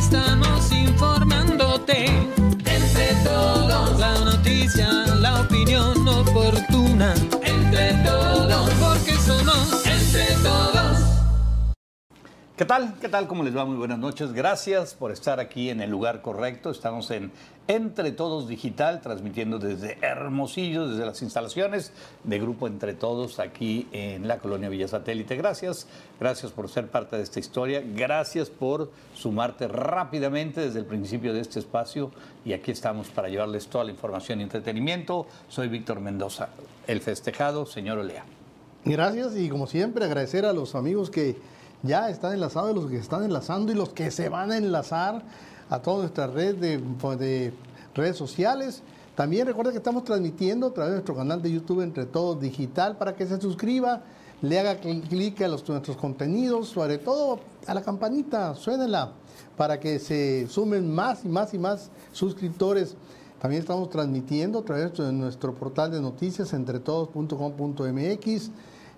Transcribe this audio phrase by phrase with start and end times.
[0.00, 1.19] estamos informándote.
[12.60, 12.92] ¿Qué tal?
[13.00, 13.26] ¿Qué tal?
[13.26, 13.64] ¿Cómo les va?
[13.64, 14.34] Muy buenas noches.
[14.34, 16.68] Gracias por estar aquí en el lugar correcto.
[16.70, 17.32] Estamos en
[17.68, 21.90] Entre Todos Digital, transmitiendo desde Hermosillo, desde las instalaciones
[22.22, 25.36] de Grupo Entre Todos, aquí en la colonia Villa Satélite.
[25.36, 25.86] Gracias,
[26.20, 27.82] gracias por ser parte de esta historia.
[27.96, 32.10] Gracias por sumarte rápidamente desde el principio de este espacio.
[32.44, 35.26] Y aquí estamos para llevarles toda la información y entretenimiento.
[35.48, 36.50] Soy Víctor Mendoza,
[36.86, 38.26] el festejado, señor Olea.
[38.84, 41.36] Gracias y como siempre agradecer a los amigos que
[41.82, 45.22] ya están enlazados, los que están enlazando y los que se van a enlazar
[45.68, 46.78] a toda nuestra red de,
[47.16, 47.52] de
[47.94, 48.82] redes sociales.
[49.14, 52.96] También recuerda que estamos transmitiendo a través de nuestro canal de YouTube Entre Todos Digital
[52.96, 54.02] para que se suscriba,
[54.42, 59.12] le haga clic a nuestros contenidos, sobre todo a la campanita, suénela
[59.56, 62.96] para que se sumen más y más y más suscriptores.
[63.40, 68.50] También estamos transmitiendo a través de nuestro portal de noticias entretodos.com.mx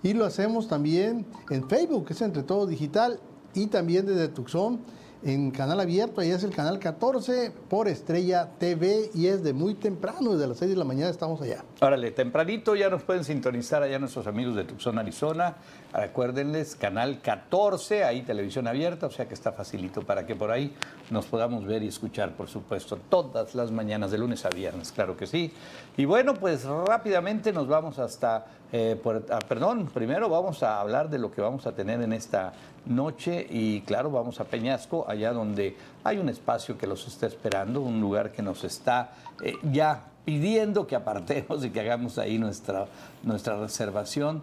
[0.03, 3.21] y lo hacemos también en Facebook, que es Entre Todo Digital,
[3.55, 4.81] y también desde Tucson
[5.25, 9.75] en canal abierto, ahí es el canal 14 por Estrella TV y es de muy
[9.75, 11.65] temprano, desde las 6 de la mañana estamos allá.
[11.81, 15.57] Órale, tempranito ya nos pueden sintonizar allá nuestros amigos de Tucson, Arizona.
[15.93, 20.75] Recuérdenles, canal 14, ahí televisión abierta, o sea que está facilito para que por ahí
[21.11, 25.19] nos podamos ver y escuchar, por supuesto, todas las mañanas, de lunes a viernes, claro
[25.19, 25.53] que sí.
[25.99, 28.99] Y bueno, pues rápidamente nos vamos hasta, eh,
[29.31, 32.55] ah, perdón, primero vamos a hablar de lo que vamos a tener en esta
[32.87, 37.83] noche y claro, vamos a Peñasco, allá donde hay un espacio que los está esperando,
[37.83, 42.87] un lugar que nos está eh, ya pidiendo que apartemos y que hagamos ahí nuestra,
[43.23, 44.43] nuestra reservación,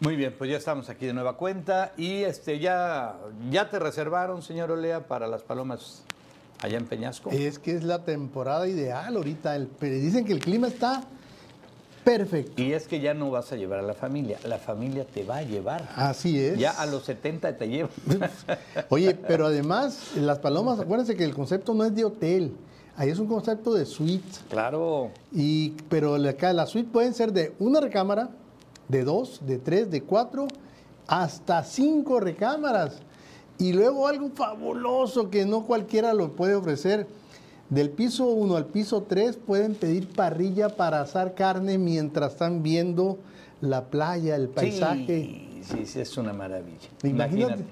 [0.00, 3.16] Muy bien, pues ya estamos aquí de nueva cuenta y este ya
[3.50, 6.04] ya te reservaron, señor Olea, para las palomas
[6.62, 7.28] allá en Peñasco.
[7.30, 9.54] Es que es la temporada ideal ahorita.
[9.54, 11.04] El, dicen que el clima está
[12.02, 12.62] perfecto.
[12.62, 15.36] Y es que ya no vas a llevar a la familia, la familia te va
[15.36, 15.86] a llevar.
[15.94, 16.58] Así es.
[16.58, 17.90] Ya a los 70 te llevan.
[18.88, 22.56] Oye, pero además, las palomas, acuérdense que el concepto no es de hotel.
[22.96, 24.38] Ahí es un concepto de suite.
[24.48, 25.10] Claro.
[25.30, 28.30] Y, pero acá la suite pueden ser de una recámara,
[28.90, 30.48] de dos, de tres, de cuatro,
[31.06, 33.00] hasta cinco recámaras.
[33.58, 37.06] Y luego algo fabuloso que no cualquiera lo puede ofrecer.
[37.68, 43.18] Del piso 1 al piso 3 pueden pedir parrilla para asar carne mientras están viendo
[43.60, 45.60] la playa, el paisaje.
[45.62, 46.88] Sí, sí, es una maravilla.
[47.04, 47.64] Imagínate,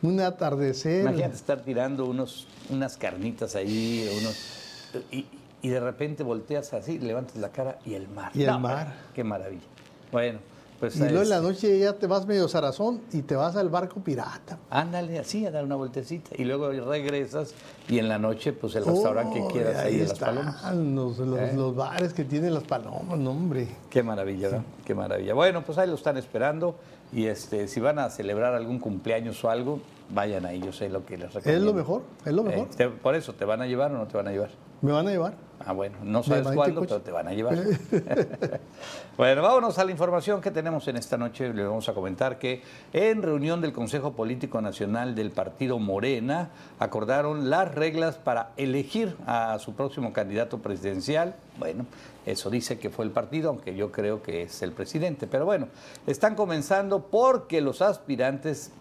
[0.00, 1.02] un atardecer.
[1.02, 5.26] Imagínate estar tirando unos, unas carnitas ahí, unos, y,
[5.60, 8.32] y de repente volteas así, levantas la cara y el mar.
[8.34, 8.94] Y el mar.
[9.14, 9.66] Qué maravilla.
[10.10, 10.38] Bueno,
[10.82, 13.54] pues y luego es- en la noche ya te vas medio zarazón y te vas
[13.54, 14.58] al barco pirata.
[14.68, 17.54] Ándale así a dar una vueltecita y luego regresas
[17.88, 20.74] y en la noche pues el restaurante que Oh, quieras ahí, de las están palomas.
[20.74, 21.52] Los, los- ¿Eh?
[21.54, 23.68] los bares que tienen las palomas, no, hombre.
[23.90, 24.64] Qué maravilla.
[24.84, 25.34] Qué maravilla.
[25.34, 26.74] Bueno, pues ahí lo están esperando
[27.12, 29.78] y este si van a celebrar algún cumpleaños o algo,
[30.12, 31.66] vayan ahí, yo sé lo que les Es recomiendo.
[31.66, 32.66] lo mejor, es lo mejor.
[32.66, 34.50] Eh, te- por eso, ¿te van a llevar o no te van a llevar?
[34.82, 35.34] ¿Me van a llevar?
[35.64, 37.56] Ah, bueno, no sabes cuándo, pero te van a llevar.
[39.16, 41.54] bueno, vámonos a la información que tenemos en esta noche.
[41.54, 46.50] Le vamos a comentar que en reunión del Consejo Político Nacional del Partido Morena
[46.80, 51.36] acordaron las reglas para elegir a su próximo candidato presidencial.
[51.60, 51.86] Bueno,
[52.26, 55.28] eso dice que fue el partido, aunque yo creo que es el presidente.
[55.28, 55.68] Pero bueno,
[56.08, 58.72] están comenzando porque los aspirantes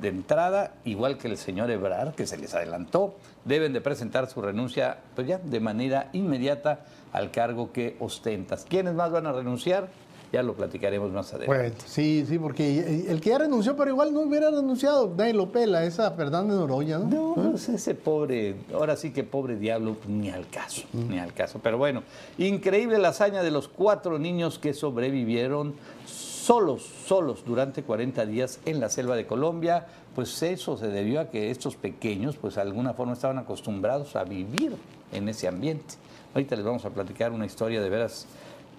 [0.00, 3.14] de entrada, igual que el señor Ebrard, que se les adelantó,
[3.44, 6.80] deben de presentar su renuncia pues ya de manera inmediata
[7.12, 8.66] al cargo que ostentas.
[8.68, 9.88] ¿Quiénes más van a renunciar?
[10.32, 11.60] Ya lo platicaremos más adelante.
[11.60, 15.50] Bueno, sí, sí, porque el que ya renunció, pero igual no hubiera renunciado, nadie lo
[15.50, 17.34] pela, esa Fernández Noroña, ¿no?
[17.34, 21.58] No, pues ese pobre, ahora sí que pobre diablo, ni al caso, ni al caso.
[21.60, 22.04] Pero bueno,
[22.38, 25.74] increíble la hazaña de los cuatro niños que sobrevivieron
[26.06, 29.86] solos, solos durante 40 días en la selva de Colombia.
[30.20, 34.24] Pues eso se debió a que estos pequeños, pues de alguna forma estaban acostumbrados a
[34.24, 34.76] vivir
[35.14, 35.94] en ese ambiente.
[36.34, 38.26] Ahorita les vamos a platicar una historia de veras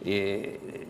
[0.06, 0.86] eh,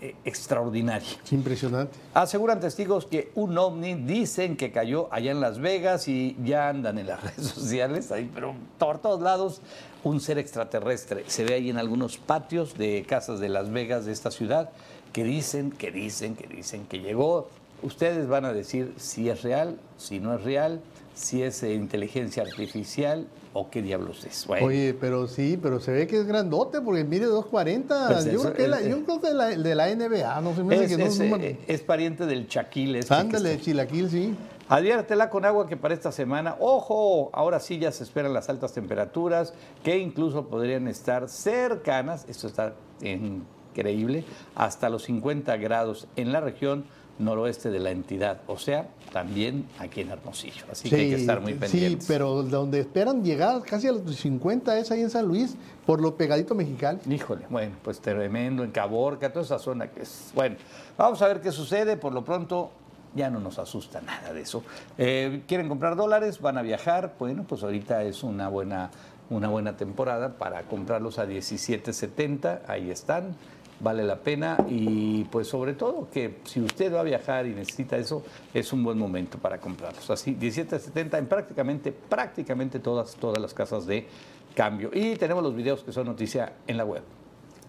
[0.00, 1.10] eh, extraordinaria.
[1.30, 1.92] Impresionante.
[2.14, 6.96] Aseguran testigos que un ovni dicen que cayó allá en Las Vegas y ya andan
[6.96, 9.60] en las redes sociales, ahí, pero por todos lados,
[10.04, 11.24] un ser extraterrestre.
[11.26, 14.70] Se ve ahí en algunos patios de casas de Las Vegas de esta ciudad
[15.12, 17.50] que dicen, que dicen, que dicen que llegó.
[17.82, 20.80] Ustedes van a decir si es real, si no es real,
[21.14, 24.46] si es eh, inteligencia artificial o qué diablos es.
[24.46, 28.08] Bueno, Oye, pero sí, pero se ve que es grandote porque mide 240.
[28.08, 30.64] Pues yo, creo que la- eh, yo creo que la- de la NBA, no se
[30.64, 32.96] me es, que no es, no eh, es pariente del chaquil.
[32.96, 34.34] este Ándale, chilaquil, sí.
[34.68, 38.72] Adviértela con agua que para esta semana, ojo, ahora sí ya se esperan las altas
[38.72, 39.52] temperaturas
[39.84, 44.24] que incluso podrían estar cercanas, esto está increíble,
[44.54, 46.84] hasta los 50 grados en la región
[47.18, 50.64] noroeste de la entidad, o sea, también aquí en Hermosillo.
[50.72, 52.08] Así que hay que estar muy Sí, pendientes.
[52.08, 55.54] pero donde esperan llegar casi a los 50 es ahí en San Luis,
[55.86, 56.98] por lo pegadito mexicano.
[57.08, 60.30] Híjole, bueno, pues tremendo, en Caborca, toda esa zona que es.
[60.34, 60.56] Bueno,
[60.96, 61.96] vamos a ver qué sucede.
[61.96, 62.70] Por lo pronto,
[63.14, 64.64] ya no nos asusta nada de eso.
[64.96, 66.40] Eh, ¿Quieren comprar dólares?
[66.40, 67.14] ¿Van a viajar?
[67.18, 68.90] Bueno, pues ahorita es una buena,
[69.28, 72.60] una buena temporada para comprarlos a 17.70.
[72.66, 73.36] Ahí están.
[73.82, 77.96] Vale la pena y pues sobre todo que si usted va a viajar y necesita
[77.96, 78.22] eso,
[78.54, 80.08] es un buen momento para comprarlos.
[80.08, 84.06] Así, 17.70 en prácticamente, prácticamente todas, todas las casas de
[84.54, 84.90] cambio.
[84.92, 87.02] Y tenemos los videos que son noticia en la web.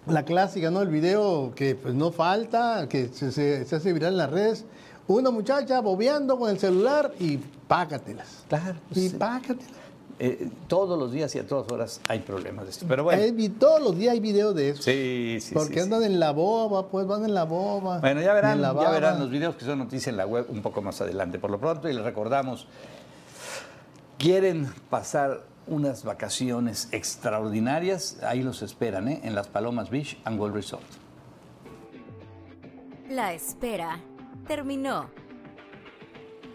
[0.05, 0.81] La clásica, ¿no?
[0.83, 4.65] El video que pues no falta, que se, se- se hace viral en las redes.
[5.07, 7.37] Una muchacha bobeando con el celular y
[7.67, 8.45] pácatelas.
[8.49, 9.15] Claro, Y sí.
[9.17, 9.71] pácatelas.
[10.25, 12.85] Eh, todos los días y a todas horas hay problemas de esto.
[12.87, 14.81] Pero bueno, Hay todos los días hay videos de eso.
[14.81, 15.53] sí, sí.
[15.53, 16.05] Porque sí, andan sí.
[16.05, 17.99] en la boba, pues van en la boba.
[17.99, 20.81] Bueno, ya verán, ya verán los videos que son noticia en la web un poco
[20.81, 21.39] más adelante.
[21.39, 22.67] Por lo pronto, y les recordamos,
[24.17, 29.19] quieren pasar unas vacaciones extraordinarias, ahí los esperan, ¿eh?
[29.25, 30.83] en las Palomas Beach and World Resort.
[33.09, 33.99] La espera
[34.47, 35.09] terminó.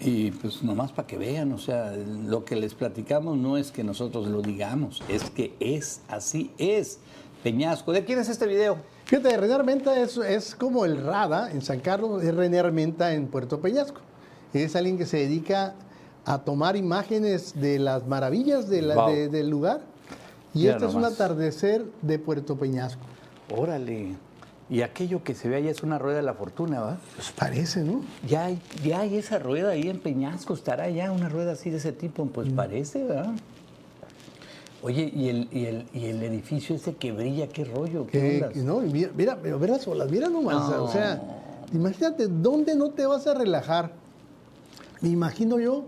[0.00, 3.82] Y pues nomás para que vean, o sea, lo que les platicamos no es que
[3.82, 6.98] nosotros lo digamos, es que es así, es.
[7.42, 8.78] Peñasco, ¿de quién es este video?
[9.04, 13.28] Fíjate, René Armenta es, es como el Rada en San Carlos, es René Armenta en
[13.28, 14.00] Puerto Peñasco.
[14.52, 15.74] Es alguien que se dedica
[16.24, 19.10] a tomar imágenes de las maravillas de la- Wow.
[19.12, 19.82] de- del lugar.
[20.52, 23.02] Y este es un atardecer de Puerto Peñasco.
[23.56, 24.16] Órale.
[24.70, 26.98] Y aquello que se ve allá es una rueda de la fortuna, ¿va?
[27.16, 28.02] Pues parece, ¿no?
[28.28, 31.78] Ya hay, ya hay esa rueda ahí en Peñasco, estará ya una rueda así de
[31.78, 32.28] ese tipo, Mm.
[32.28, 33.30] pues parece, ¿verdad?
[34.82, 38.60] Oye, ¿y el, y, el, y el edificio ese que brilla, qué rollo, qué que
[38.60, 40.70] no, mira, mira, pero ve las olas, mira nomás.
[40.70, 40.84] No.
[40.84, 41.20] O sea,
[41.72, 43.90] imagínate, ¿dónde no te vas a relajar?
[45.00, 45.86] Me imagino yo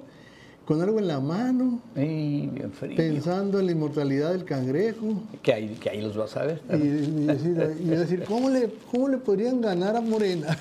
[0.71, 2.97] con algo en la mano, Ey, bien frío.
[2.97, 5.21] pensando en la inmortalidad del cangrejo.
[5.43, 6.61] Que ahí, que ahí los vas a ver.
[6.71, 10.57] Y, y decir, y decir, ¿cómo, le, ¿cómo le podrían ganar a Morena?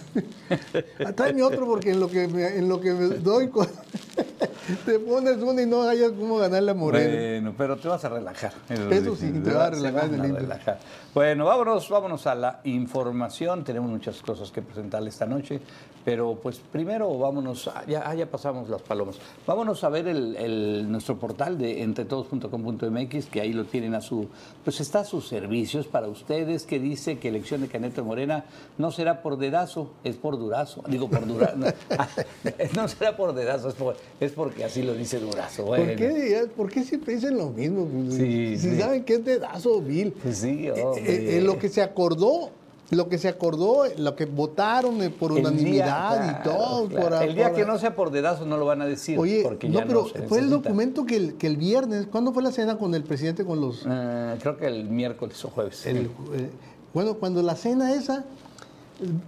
[1.16, 3.68] Tráeme otro porque en lo que me, en lo que me doy con-
[4.86, 7.10] te pones uno y no hayas cómo ganarle a Morena.
[7.40, 8.54] Bueno, pero te vas a relajar.
[8.92, 10.80] Eso sí, te vas a relajar van a relajar.
[11.14, 13.64] Bueno, vámonos, vámonos a la información.
[13.64, 15.60] Tenemos muchas cosas que presentarle esta noche,
[16.06, 19.18] pero pues primero vámonos, a- ya, ah, ya pasamos las palomas.
[19.48, 24.28] Vámonos a ver el, el- nuestro portal de entretodos.com.mx, que ahí lo tienen a su,
[24.64, 28.46] pues está a sus servicios para ustedes, que dice que elección de Caneto Morena
[28.78, 30.84] no será por dedazo, es por durazo.
[30.88, 31.58] Digo, por durazo.
[31.58, 31.66] no,
[32.76, 35.66] no será por dedazo, es, por- es porque así lo dice Durazo.
[35.66, 37.86] ¿Por, qué, ¿Por qué siempre dicen lo mismo?
[37.86, 38.80] Pues, Sí, si sí.
[38.80, 40.12] saben que es dedazo vil.
[40.14, 41.04] Pues sí, Eh, hombre.
[41.06, 42.50] eh, eh, lo que se acordó,
[42.92, 46.88] lo que se acordó, lo que votaron por día, unanimidad y todo.
[46.88, 47.10] claro.
[47.10, 49.18] por- el día por- que no sea por dedazo no lo van a decir.
[49.20, 52.34] Oye, porque no, ya pero no fue el documento que el, que el viernes, ¿cuándo
[52.34, 53.86] fue la cena con el presidente con los...
[53.88, 55.86] Eh, creo que el miércoles o jueves.
[55.86, 56.50] el- eh,
[56.94, 58.26] bueno, cuando la cena esa,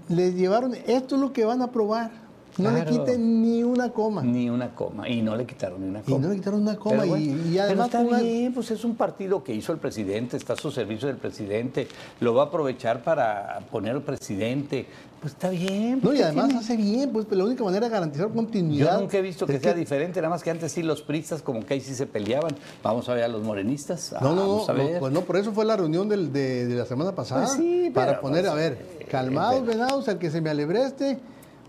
[0.10, 2.12] les llevaron, esto es lo que van a aprobar.
[2.58, 4.22] No le quiten ni una coma.
[4.24, 5.08] Ni una coma.
[5.10, 6.18] Y no le quitaron ni una Y coma.
[6.20, 7.02] no le quitaron una coma.
[7.04, 10.38] Pero y, y además pero está bien, pues es un partido que hizo el presidente,
[10.38, 11.88] está a su servicio del presidente,
[12.20, 14.86] lo va a aprovechar para poner al presidente.
[15.22, 16.00] Pues está bien.
[16.02, 16.60] No, y ¿qué además tiene?
[16.62, 18.96] hace bien, pues la única manera de garantizar continuidad.
[18.96, 21.64] Yo nunca he visto que sea diferente, nada más que antes sí los pristas como
[21.64, 22.56] que ahí sí se peleaban.
[22.82, 24.14] Vamos a ver a los morenistas.
[24.20, 24.94] No, no, Vamos no, a ver.
[24.96, 27.46] no, pues no, por eso fue la reunión del- de, de la semana pasada.
[27.46, 30.50] Pues sí, para pero, poner, pues, a ver, eh, calmados, venados, al que se me
[30.50, 31.20] alebreste,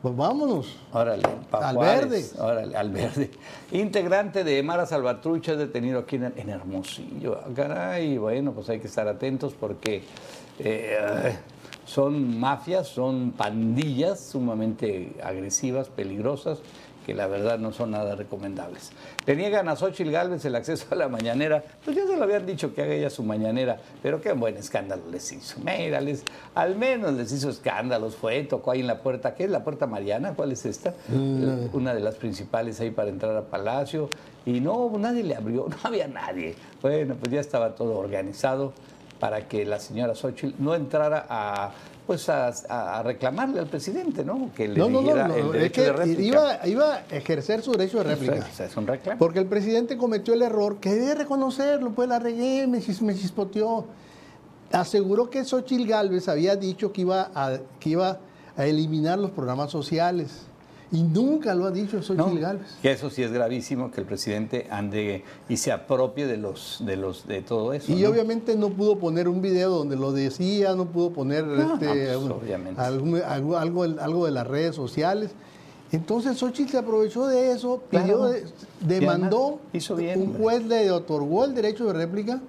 [0.02, 0.76] Pues vámonos.
[0.92, 2.25] Órale, Al Juárez, verde.
[2.42, 3.30] Órale, al verde.
[3.71, 7.38] Integrante de Mara Salvatrucha es detenido aquí en, en Hermosillo.
[7.40, 10.02] Ah, Caray, bueno, pues hay que estar atentos porque
[10.59, 11.38] eh,
[11.87, 16.59] son mafias, son pandillas sumamente agresivas, peligrosas,
[17.04, 18.90] que la verdad no son nada recomendables.
[19.26, 21.62] Le niegan a Xochitl Gálvez el acceso a la mañanera.
[21.85, 25.02] Pues ya se lo habían dicho que haga ella su mañanera, pero qué buen escándalo
[25.11, 25.59] les hizo.
[25.64, 28.16] Mira, les- al menos les hizo escándalos.
[28.16, 29.35] Fue, tocó ahí en la puerta.
[29.35, 30.35] ¿Qué es la puerta Mariana?
[30.35, 30.94] ¿Cuál es esta?
[31.73, 34.09] Una de las principales ahí para entrar a Palacio.
[34.44, 36.54] Y no, nadie le abrió, no había nadie.
[36.80, 38.73] Bueno, pues ya estaba todo organizado
[39.21, 41.71] para que la señora Xochitl no entrara a
[42.12, 44.50] pues a, reclamarle al presidente, ¿no?
[44.54, 47.62] Que le No, no, no, diera no, el es que de iba, iba a ejercer
[47.62, 48.47] su derecho de réplica.
[48.59, 49.19] Es un reclamo.
[49.19, 53.87] Porque el presidente cometió el error, que debe reconocerlo, pues la regué, me, me chispoteó.
[54.73, 58.19] Aseguró que Xochitl Gálvez había dicho que iba, a, que iba
[58.59, 60.42] a eliminar los programas sociales.
[60.92, 62.40] Y nunca lo ha dicho Xochitl ¿no?
[62.40, 62.66] Gálvez.
[62.82, 66.96] Que eso sí es gravísimo, que el presidente ande y se apropie de los de
[66.96, 67.90] los de todo eso.
[67.90, 68.11] Y ¿no?
[68.11, 72.38] obviamente no pudo poner un video donde lo decía, no pudo poner No, este, no,
[72.38, 75.30] pues, algún- algo, algo, algo de las redes sociales.
[75.92, 78.44] Entonces Xochitl se aprovechó de eso, pidió, de-
[78.80, 80.42] demandó, hizo bien, un hombre.
[80.42, 82.40] juez le otorgó el derecho de réplica,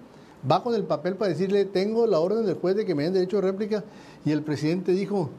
[0.50, 3.14] va con el papel para decirle, tengo la orden del juez de que me den
[3.14, 3.84] derecho de réplica,
[4.26, 5.30] y el presidente dijo,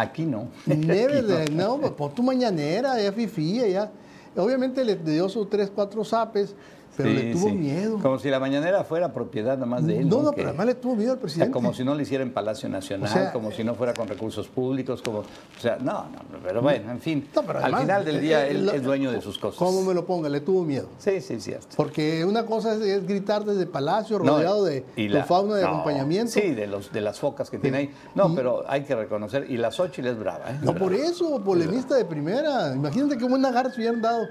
[0.00, 0.46] Aquí no.
[0.66, 1.76] Never, Aquí no.
[1.76, 3.90] no, pues pon tu mañanera, ya fifí, ya.
[4.36, 6.54] Obviamente le dio sus tres, cuatro zapes,
[6.98, 7.54] pero Sí, le tuvo sí.
[7.54, 7.98] miedo.
[8.02, 10.08] Como si la mañanera fuera propiedad nada más de él.
[10.08, 11.52] No, no, Que- pero además le tuvo miedo al o sea, presidente.
[11.52, 14.08] como si no lo hiciera en Palacio Nacional, O sea, como si no fuera con
[14.08, 15.24] recursos públicos, como, o
[15.60, 18.46] sea, no, no, pero bueno, en fin, No, pero al además, final del eh, día
[18.46, 19.56] eh, él es dueño de sus cosas.
[19.58, 20.88] Como me lo ponga, le tuvo miedo.
[20.98, 21.68] Sí, sí, cierto.
[21.76, 25.68] Porque una cosa es, es gritar desde Palacio, No, rodeado de la- fauna de no,
[25.68, 26.32] acompañamiento.
[26.32, 27.90] Sí, de, los, de las focas que tiene ahí.
[28.16, 30.54] No, pero hay que reconocer, y la Xochitl es brava, ¿eh?
[30.62, 30.78] No, Brava.
[30.80, 32.74] por eso, polemista de primera.
[32.74, 34.24] Imagínate qué buen agarre se hubieran dado.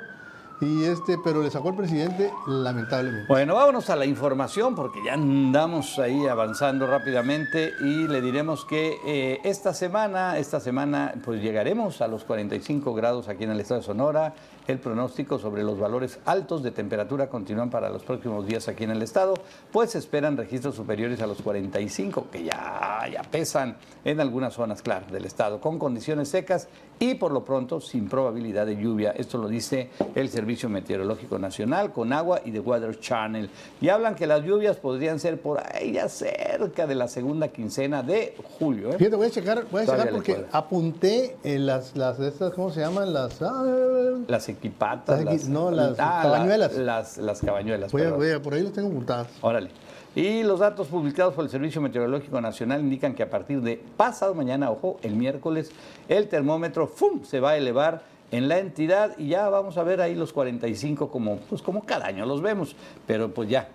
[0.59, 3.27] Y este, pero le sacó el presidente, lamentablemente.
[3.27, 8.97] Bueno, vámonos a la información porque ya andamos ahí avanzando rápidamente y le diremos que
[9.05, 13.81] eh, esta semana, esta semana, pues llegaremos a los 45 grados aquí en el estado
[13.81, 14.33] de Sonora.
[14.67, 18.91] El pronóstico sobre los valores altos de temperatura continúan para los próximos días aquí en
[18.91, 19.35] el estado,
[19.71, 25.05] pues esperan registros superiores a los 45, que ya, ya pesan en algunas zonas, claro,
[25.11, 26.67] del estado, con condiciones secas
[26.99, 29.11] y por lo pronto sin probabilidad de lluvia.
[29.11, 33.49] Esto lo dice el Servicio Meteorológico Nacional con agua y The Weather Channel.
[33.81, 38.01] Y hablan que las lluvias podrían ser por ahí ya cerca de la segunda quincena
[38.03, 38.91] de julio.
[38.91, 38.95] ¿eh?
[38.97, 42.71] Fíjate, voy a checar, voy a checar porque apunté en las, las de estas, ¿cómo
[42.71, 43.13] se llaman?
[43.13, 43.41] Las.
[43.41, 43.63] ah,
[44.27, 45.23] Las equipatas.
[45.23, 46.73] Las equi- no, las la- cabañuelas.
[46.75, 47.91] las, las cabañuelas.
[47.91, 48.19] voy a, perdón.
[48.19, 49.27] voy a- por ahí los tengo apuntadas.
[49.41, 49.69] Órale.
[50.15, 54.33] Y los datos publicados por el Servicio Meteorológico Nacional indican que a partir de pasado
[54.33, 55.69] mañana, ojo, el miércoles,
[56.09, 57.23] el termómetro ¡fum!
[57.23, 61.09] se va a elevar en la entidad y ya vamos a ver ahí los 45
[61.09, 63.69] como, pues como cada año los vemos, pero pues ya,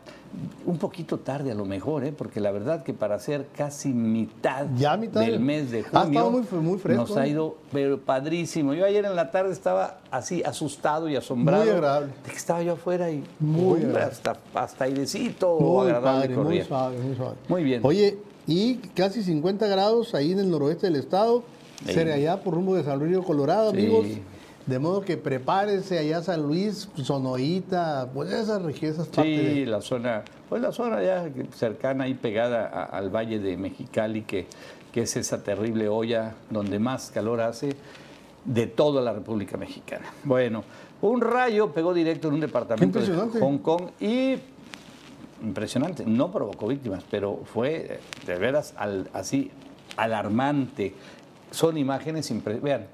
[0.67, 2.13] un poquito tarde a lo mejor, ¿eh?
[2.17, 5.21] porque la verdad que para ser casi mitad, Ya mitad.
[5.21, 8.75] del mes de Ha junio estado muy fre- muy fresco, nos ha ido pero padrísimo.
[8.75, 12.13] Yo ayer en la tarde estaba así asustado y asombrado Muy agradable.
[12.25, 16.63] de que estaba yo afuera y Muy uy, hasta, hasta airecito Muy agradable padre, muy
[16.63, 17.37] suave, muy suave.
[17.49, 17.81] Muy bien.
[17.85, 21.43] Oye, y casi 50 grados ahí en el noroeste del estado,
[21.87, 21.99] Sí.
[21.99, 23.77] allá por rumbo de San Luis Río Colorado, Sí.
[23.79, 24.07] amigos.
[24.67, 28.61] De modo que prepárense allá San Luis, Sonoita, pues esas
[29.09, 33.41] partes Sí, de- la zona, pues la zona ya cercana y pegada a- al valle
[33.41, 34.47] de Mexicali, que,
[34.93, 37.75] que es esa terrible olla donde más calor hace
[38.45, 40.07] de toda la República Mexicana.
[40.23, 40.63] Bueno,
[41.01, 43.41] un rayo pegó directo en un departamento de.
[43.41, 44.37] Hong Kong y
[45.43, 49.51] impresionante, no provocó víctimas, pero fue de veras al- así
[49.97, 50.95] alarmante.
[51.51, 52.63] Son imágenes impresionantes.
[52.63, 52.87] Vean,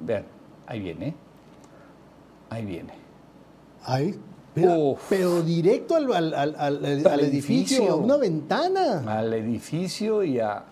[0.00, 0.24] vean,
[0.68, 1.14] ahí viene,
[2.50, 2.92] ahí viene.
[3.84, 4.14] Ahí.
[4.54, 4.76] mira,
[5.08, 7.92] pero directo al, al- al- edificio, edificio.
[7.92, 9.18] a una ventana.
[9.18, 10.62] al edificio y a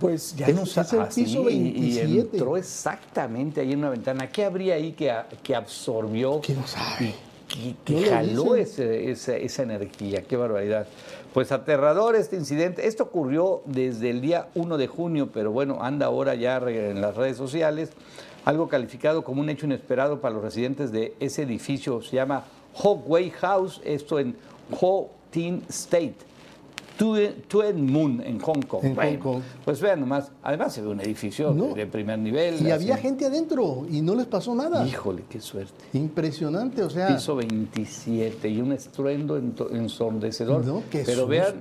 [0.00, 2.36] pues ya no es el piso y- y 27.
[2.36, 4.28] entró exactamente ahí en una ventana.
[4.30, 7.14] ¿Qué habría ahí que, que absorbió ¿Quién sabe?
[7.60, 10.22] y que, jaló ese- esa, esa energía?
[10.22, 10.86] ¡Qué barbaridad!
[11.34, 12.86] Pues aterrador este incidente.
[12.86, 17.16] Esto ocurrió desde el día 1 de junio, pero bueno, anda ahora ya en las
[17.16, 17.90] redes sociales.
[18.48, 22.00] Algo calificado como un hecho inesperado para los residentes de ese edificio.
[22.00, 22.44] Se llama
[22.82, 24.34] Hawkway House, esto en
[24.80, 26.14] Ho Tin State.
[26.96, 28.84] Tuen, Mun, en Hong Kong.
[28.84, 29.42] En Hong Kong.
[29.66, 31.74] Pues vean nomás, además se ve un edificio No.
[31.74, 32.66] de, primer nivel.
[32.66, 34.86] Y había gente adentro y no les pasó nada.
[34.86, 35.84] Híjole, qué suerte.
[35.92, 37.08] Impresionante, o sea.
[37.08, 40.64] Piso 27 y un estruendo ensordecedor.
[40.64, 41.56] No, qué Pero vean,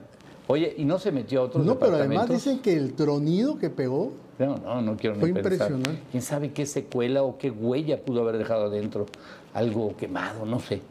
[0.47, 3.69] Oye, ¿y no se metió a otros No, pero además dicen que el tronido que
[3.69, 5.53] pegó, No, no, no quiero Fue ni pensar.
[5.71, 6.01] impresionante.
[6.11, 9.07] ¿Quién sabe qué secuela o qué huella pudo haber dejado adentro?
[9.53, 10.81] Algo quemado, no sé.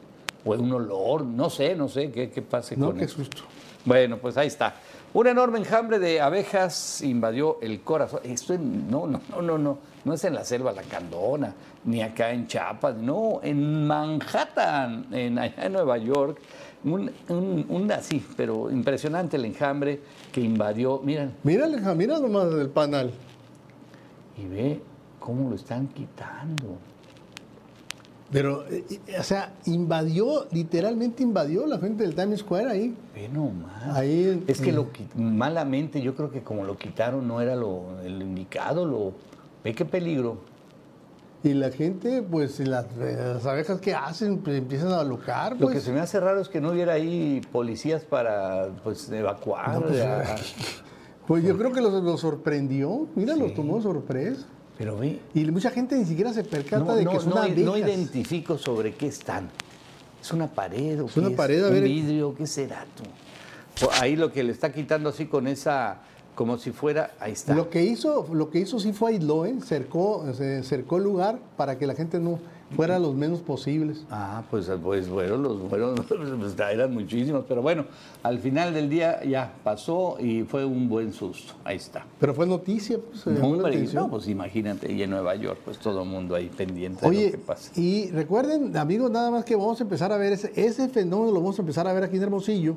[0.45, 3.17] O un olor, no sé, no sé qué, qué pase no, con qué eso.
[3.17, 3.43] susto.
[3.85, 4.75] Bueno, pues ahí está.
[5.15, 8.21] Un enorme enjambre de abejas invadió el corazón.
[8.25, 9.79] Esto en- no, no, no, no, no.
[10.05, 11.53] No es en la selva lacandona,
[11.85, 16.39] ni acá en Chiapas, no, en Manhattan, en, allá en Nueva York.
[16.85, 20.01] Un, un, un así, pero impresionante el enjambre
[20.33, 21.01] que invadió.
[21.03, 21.35] Miren,
[21.83, 23.11] ja, mira nomás el panal.
[24.37, 24.81] y ve
[25.19, 26.79] cómo lo están quitando.
[28.31, 32.95] Pero, eh, eh, o sea, invadió, literalmente invadió la gente del Times Square ahí.
[33.15, 33.97] Ve nomás.
[33.97, 34.75] Ahí, es que mm.
[34.75, 39.13] lo malamente, yo creo que como lo quitaron no era lo el indicado, lo
[39.63, 40.39] ve qué peligro.
[41.47, 45.75] Y la gente, pues, las, las abejas que hacen, pues empiezan a alocar, Lo que
[45.75, 45.85] pues.
[45.85, 49.75] se me hace raro es que no hubiera ahí policías para pues evacuar.
[49.75, 50.35] No, pues, a-
[51.29, 54.45] Pues yo creo que los, los sorprendió, mira, los tomó de sorpresa.
[54.77, 57.37] pero ve, Y mucha gente ni siquiera se percata no, de no, que son no,
[57.43, 57.59] abejas.
[57.65, 59.49] no identifico sobre qué están.
[60.21, 63.05] Es una pared o Es qué una pared, a un vidrio, ¿qué será tú?
[64.01, 65.99] Ahí lo que le está quitando así con esa,
[66.37, 67.55] como si fuera, ahí está.
[67.55, 69.57] Lo que hizo, lo que hizo sí fue aisló, ¿eh?
[69.65, 72.39] cercó, se cercó el lugar para que la gente no
[72.75, 74.05] fuera los menos posibles.
[74.11, 75.95] Ah, pues, pues bueno, los fueron,
[76.39, 77.87] pues, eran muchísimos, pero bueno,
[78.23, 81.55] al final del día ya pasó y fue un buen susto.
[81.65, 82.05] Ahí está.
[82.21, 86.09] Pero fue noticia, pues, No, no, pues imagínate, y en Nueva York, pues todo el
[86.09, 87.73] mundo ahí pendiente de lo Oye, que pasa.
[87.81, 91.41] y recuerden, amigos, nada más que vamos a empezar a ver ese, ese fenómeno, lo
[91.41, 92.77] vamos a empezar a ver aquí en Hermosillo,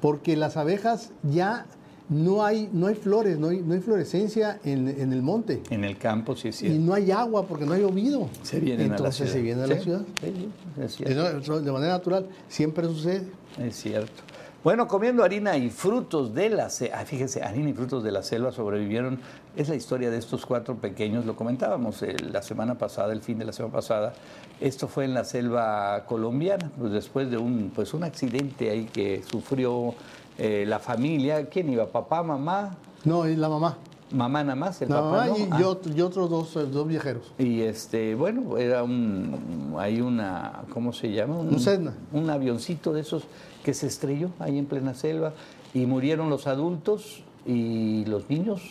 [0.00, 1.66] porque las abejas ya
[2.10, 5.62] no hay, no hay flores, no hay, no hay florescencia en, en el monte.
[5.70, 8.28] En el campo sí es Y no hay agua porque no ha llovido.
[8.42, 9.32] Se la Entonces ciudad.
[9.32, 10.02] se vienen a la Sí, ciudad.
[10.20, 10.48] sí,
[10.88, 13.22] sí, es de manera natural, siempre sucede.
[13.58, 14.22] Es cierto.
[14.62, 18.52] Bueno, comiendo harina y frutos de la selva, fíjense, harina y frutos de la selva
[18.52, 19.18] sobrevivieron.
[19.56, 23.38] Es la historia de estos cuatro pequeños, lo comentábamos eh, la semana pasada, el fin
[23.38, 24.12] de la semana pasada.
[24.60, 29.22] Esto fue en la selva colombiana, pues después de un, pues un accidente ahí que
[29.22, 29.94] sufrió
[30.40, 31.48] eh, la familia.
[31.48, 31.86] ¿Quién iba?
[31.86, 32.76] ¿Papá, mamá?
[33.04, 33.76] No, y la mamá.
[34.12, 35.38] Mamá nada más, el La papá mamá no.
[35.38, 35.58] y, Ah.
[35.60, 37.32] y otro- y otros dos, eh, dos viajeros.
[37.38, 41.36] Y este, bueno, era un, hay una, ¿cómo se llama?
[41.38, 41.94] Un Cessna.
[42.12, 43.22] Un avioncito de esos
[43.62, 45.32] que se estrelló ahí en plena selva
[45.74, 48.62] y murieron los adultos y los niños.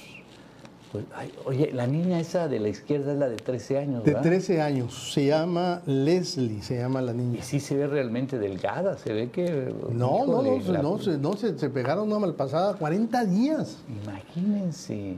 [0.92, 4.12] Pues, ay, oye, la niña esa de la izquierda es la de 13 años, De
[4.14, 4.28] ¿verdad?
[4.28, 5.12] 13 años.
[5.14, 7.38] Se llama Leslie, se llama la niña.
[7.40, 9.72] Y sí se ve realmente delgada, se ve que...
[9.92, 13.78] No, no, no, la- no, se, no se, se pegaron una malpasada 40 días.
[14.04, 15.18] Imagínense,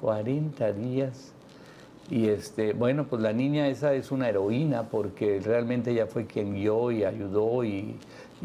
[0.00, 1.32] 40 días.
[2.08, 6.54] Y este, bueno, pues la niña esa es una heroína porque realmente ella fue quien
[6.54, 7.96] guió y ayudó y,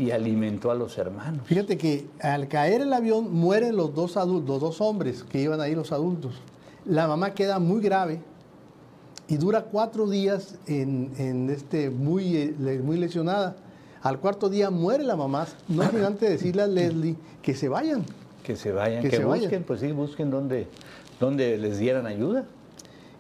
[0.02, 1.42] y alimentó a los hermanos.
[1.46, 5.62] Fíjate que al caer el avión mueren los dos adultos, los dos hombres que iban
[5.62, 6.34] ahí, los adultos.
[6.86, 8.20] La mamá queda muy grave
[9.28, 13.56] y dura cuatro días en, en este muy, eh, muy lesionada.
[14.02, 18.04] Al cuarto día muere la mamá, no sin antes decirle a Leslie que se vayan.
[18.44, 19.64] Que se vayan, Que que, se busquen, vayan.
[19.64, 20.68] pues sí, busquen donde,
[21.20, 22.46] donde les dieran ayuda.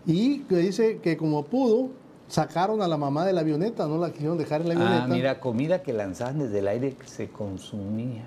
[0.08, 1.90] Y que dice que como pudo,
[2.32, 5.04] sacaron a la mamá de la avioneta, no la quisieron dejar en la avioneta.
[5.04, 8.24] Ah, mira, comida que lanzaban desde el aire que se consumía.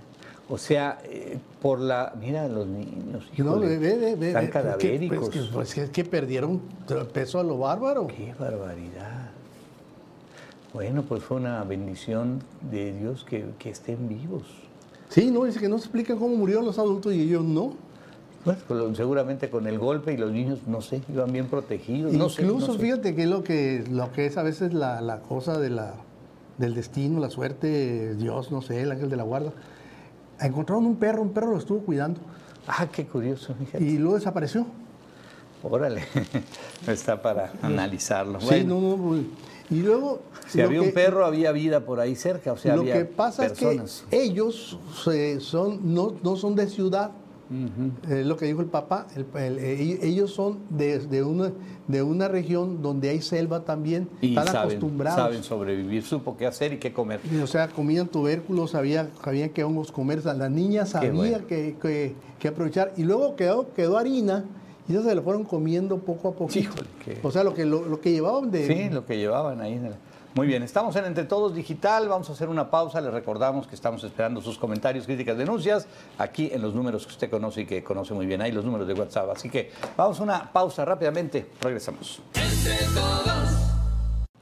[0.49, 2.13] O sea, eh, por la...
[2.21, 5.19] Mira, los niños, No, híjole, ve, ve, ve, ve, están cadavéricos.
[5.19, 6.61] Pues que, pues que- que perdieron
[7.15, 8.07] peso a lo bárbaro.
[8.07, 9.31] Qué barbaridad.
[10.75, 14.43] Bueno, pues fue una bendición de Dios que, que estén vivos.
[15.09, 17.73] Sí, no, dice que no se explican cómo murieron los adultos y ellos no.
[18.45, 22.13] Bueno, con lo- seguramente con el golpe y los niños, no sé, iban bien protegidos.
[22.13, 22.79] no sé, Incluso, no sé.
[22.79, 25.95] fíjate que es lo que, lo que es a veces la, la cosa de la,
[26.59, 29.53] del destino, la suerte, Dios, no sé, el ángel de la guarda.
[30.41, 32.21] Encontraron un perro, un perro lo estuvo cuidando
[32.67, 33.85] Ah, qué curioso, fíjate.
[33.85, 34.67] y luego desapareció.
[35.63, 36.03] Órale,
[36.87, 38.39] está para analizarlo.
[38.41, 39.17] Sí, Bueno, no, no,
[39.71, 40.21] y luego...
[40.47, 43.05] si había que- un perro, había vida por ahí cerca, o sea, lo había que
[43.07, 44.03] pasa personas.
[44.03, 47.13] es que ellos se- son, no, no son de ciudad,
[48.09, 51.53] es lo que dijo el papá, el- el- e- ellos son de, de una,
[51.87, 55.21] de una región donde hay selva también, y están saben, acostumbrados.
[55.21, 57.21] saben sobrevivir, supo qué hacer y qué comer.
[57.31, 60.25] Y, O sea, comían tubérculos, sabían, sabían qué hongos comer.
[60.25, 61.47] La niña sabía bueno.
[61.47, 62.93] que, que- que aprovechar.
[62.97, 64.45] Y luego quedó, quedó harina
[64.89, 66.51] y eso se lo fueron comiendo poco a poco.
[67.23, 68.67] O sea, lo que, lo, lo que llevaban de...
[68.67, 69.75] Sí, lo que llevaban ahí.
[69.75, 69.95] en el-
[70.35, 73.77] Muy bien, estamos en Entre Todos Digital, vamos a hacer una pausa, les recordamos que
[73.77, 75.87] estamos esperando sus comentarios, críticas, denuncias,
[76.19, 78.89] aquí en los números que usted conoce y que conoce muy bien, ahí los números
[78.89, 79.31] de WhatsApp.
[79.31, 82.21] Así que vamos a una pausa rápidamente, regresamos.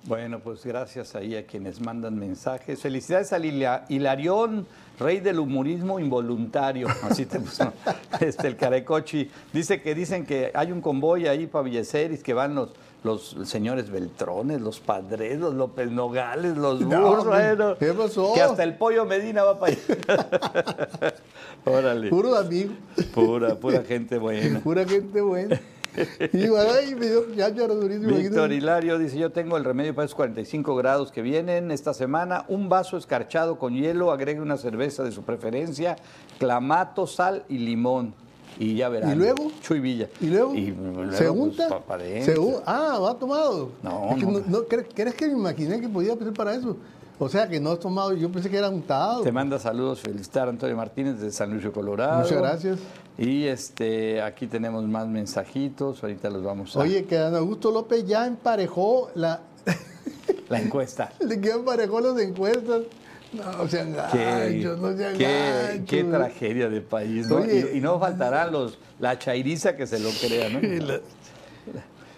[0.04, 2.80] Bueno, pues gracias ahí a quienes mandan mensajes.
[2.80, 4.66] Felicidades al Hila- Hilarión,
[4.98, 6.88] rey del humorismo involuntario.
[7.02, 7.72] Así te puso
[8.20, 9.30] este, el Carecochi.
[9.52, 12.70] Dice que dicen que hay un convoy ahí para Villeceris que van los,
[13.04, 17.26] los señores Beltrones, los Padres, los López Nogales, los Burros.
[17.26, 18.32] bueno, ¿qué pasó?
[18.34, 21.14] Que hasta el pollo Medina va para allá.
[21.64, 22.10] Órale.
[22.10, 22.74] Puro amigo,
[23.14, 24.60] Pura, pura gente buena.
[24.64, 25.60] pura gente buena.
[26.32, 28.16] Y ay, me dio cháchara durísimo.
[28.16, 28.50] Víctor.
[28.50, 32.68] Hilario dice, yo tengo el remedio para esos 45 grados que vienen esta semana, un
[32.68, 35.96] vaso escarchado con hielo, agregue una cerveza de su preferencia,
[36.38, 38.14] clamato, sal y limón.
[38.62, 39.12] Y ya verán.
[39.12, 39.50] ¿Y luego?
[39.60, 40.08] Chuy Villa.
[40.20, 40.52] ¿Y luego?
[40.54, 41.68] luego, ¿Se pues, unta?
[41.68, 42.42] pa- pa' ¿Se adentro.
[42.44, 43.70] un- Ah, va tomado.
[43.82, 44.40] No, no.
[44.46, 46.76] no, ¿crees, crees que me imaginé que podía ser para eso?
[47.18, 49.22] O sea, que no has tomado, yo pensé que era untado.
[49.22, 52.22] Te manda saludos, felicitar a Antonio Martínez de San Luis Colorado.
[52.22, 52.78] Muchas gracias.
[53.18, 56.80] Y este, aquí tenemos más mensajitos, ahorita los vamos a...
[56.80, 59.40] Oye, que Ana Augusto López ya emparejó la...
[60.48, 61.12] La encuesta.
[61.20, 62.82] Le que emparejó las encuestas.
[63.32, 67.36] No sean Qué, ganchos, no sean qué- qué tragedia de país, ¿no?
[67.36, 67.70] Oye.
[67.72, 70.60] y, y no faltará los, la chairiza que se lo crea, ¿no?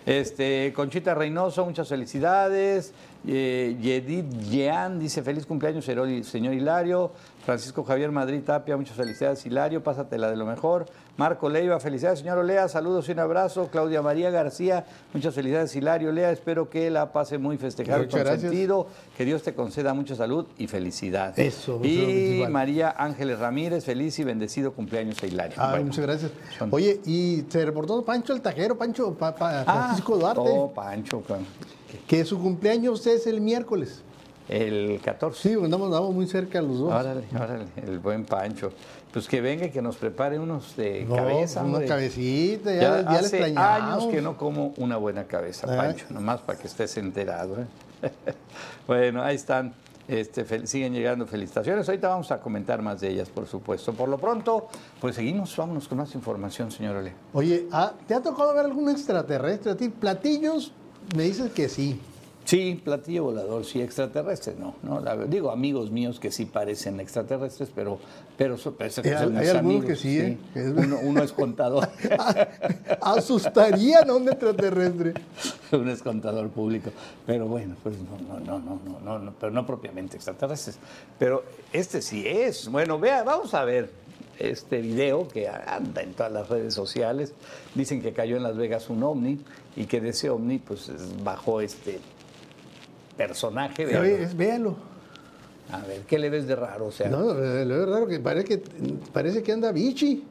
[0.06, 2.92] Este, Conchita Reynoso, muchas felicidades.
[3.26, 7.10] Eh, Yedid Yean dice feliz cumpleaños, señor Hilario.
[7.44, 10.86] Francisco Javier Madrid Tapia, muchas felicidades, Hilario, pásatela de lo mejor.
[11.18, 13.68] Marco Leiva, felicidades, señor Olea, saludos y un abrazo.
[13.70, 16.30] Claudia María García, muchas felicidades, Hilario Olea.
[16.30, 18.10] Espero que la pase muy Muchas gracias.
[18.42, 18.86] consentido.
[19.16, 21.38] Que Dios te conceda mucha salud y felicidad.
[21.38, 22.44] Eso, Y.
[22.50, 25.56] María Ángeles Ramírez, feliz y bendecido cumpleaños a Hilario.
[25.58, 26.30] Ah, Bueno, muchas gracias.
[26.58, 30.72] son- Oye, y se reportó Pancho el Tajero, Pancho, pa- pa- Ah, Francisco Duarte, Oh,
[30.74, 31.44] Pancho, con-
[32.06, 34.02] que su cumpleaños es el miércoles.
[34.48, 35.40] el 14.
[35.48, 36.92] Sí, andamos, andamos muy cerca los dos.
[36.92, 38.72] Órale, órale, el buen Pancho.
[39.12, 41.60] Pues que venga y que nos prepare unos de No, cabeza.
[41.62, 41.86] Una hombre.
[41.88, 45.76] cabecita, ya, Ya, ya, le hace años que no como una buena cabeza, Ah.
[45.76, 47.56] Pancho, nomás para que estés enterado.
[47.60, 47.66] ¿eh?
[48.86, 49.72] bueno, ahí están.
[50.06, 51.88] Este, siguen llegando felicitaciones.
[51.88, 53.94] Ahorita vamos a comentar más de ellas, por supuesto.
[53.94, 54.68] Por lo pronto,
[55.00, 57.14] pues seguimos, vámonos con más información, señor Ole.
[57.32, 59.88] Oye, ah, ¿te ha tocado ver algún extraterrestre a ti?
[59.88, 60.72] Platillos,
[61.16, 62.00] me dices que sí.
[62.46, 67.70] Sí, platillo volador, sí, extraterrestre, no, no, la digo amigos míos que sí parecen extraterrestres,
[67.74, 67.98] pero,
[68.36, 70.36] pero, pero Hay- son hay mis algunos amigos, que sí, ¿eh?
[70.54, 71.88] Es- Uno, uno es contador,
[73.00, 75.14] Asustarían a un extraterrestre.
[75.72, 76.90] uno es contador público,
[77.26, 80.76] pero bueno, pues no, no, no, no, no, no, no, pero no propiamente extraterrestres,
[81.18, 83.90] pero este sí es, bueno, vea, vamos a ver
[84.38, 87.32] este video que anda en todas las redes sociales,
[87.74, 89.40] dicen que cayó en Las Vegas un ovni
[89.76, 90.90] y que de ese ovni pues
[91.22, 92.00] bajó este
[93.16, 93.84] personaje,
[94.22, 94.76] es- véalo.
[95.72, 96.86] A ver, ¿qué le ves de raro?
[96.86, 98.62] O sea, No, lo es raro que parece que,
[99.12, 100.22] parece que anda bichi.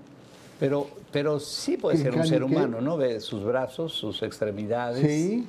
[0.59, 2.95] pero, pero sí puede ¿Qué ser un ser humano, ¿no?
[2.97, 5.05] Ve sus brazos, sus extremidades.
[5.05, 5.47] Sí.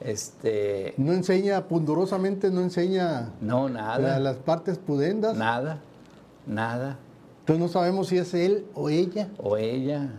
[0.00, 4.18] Este, No enseña, pundurosamente no enseña no, la- nada.
[4.20, 5.36] las partes pudendas.
[5.36, 5.80] Nada,
[6.46, 6.98] nada.
[7.44, 9.28] Entonces no sabemos si es él o ella.
[9.36, 10.10] O ella.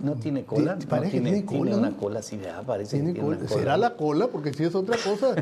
[0.00, 0.74] No tiene cola.
[0.76, 1.96] No parece que tiene, tiene tiene cola, una ¿no?
[1.96, 2.62] cola así, ¿verdad?
[2.66, 3.38] Parece Tiene que tiene cola.
[3.38, 3.60] una cola.
[3.60, 4.26] ¿Será la cola?
[4.26, 5.34] Porque si es otra cosa.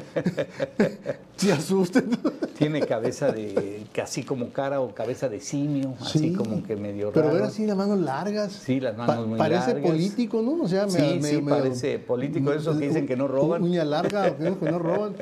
[1.36, 2.10] Se asusten.
[2.58, 6.32] Tiene cabeza de, casi como cara o cabeza de simio, así Sí.
[6.32, 7.34] como que medio Pero raro.
[7.38, 8.52] ver así las manos largas.
[8.52, 9.90] Sí, las manos muy Parece largas.
[9.90, 10.62] político, ¿no?
[10.62, 13.64] O sea, Sí, sí, parece político, esos que dicen que no roban.
[13.64, 15.14] Uña larga, que no roban.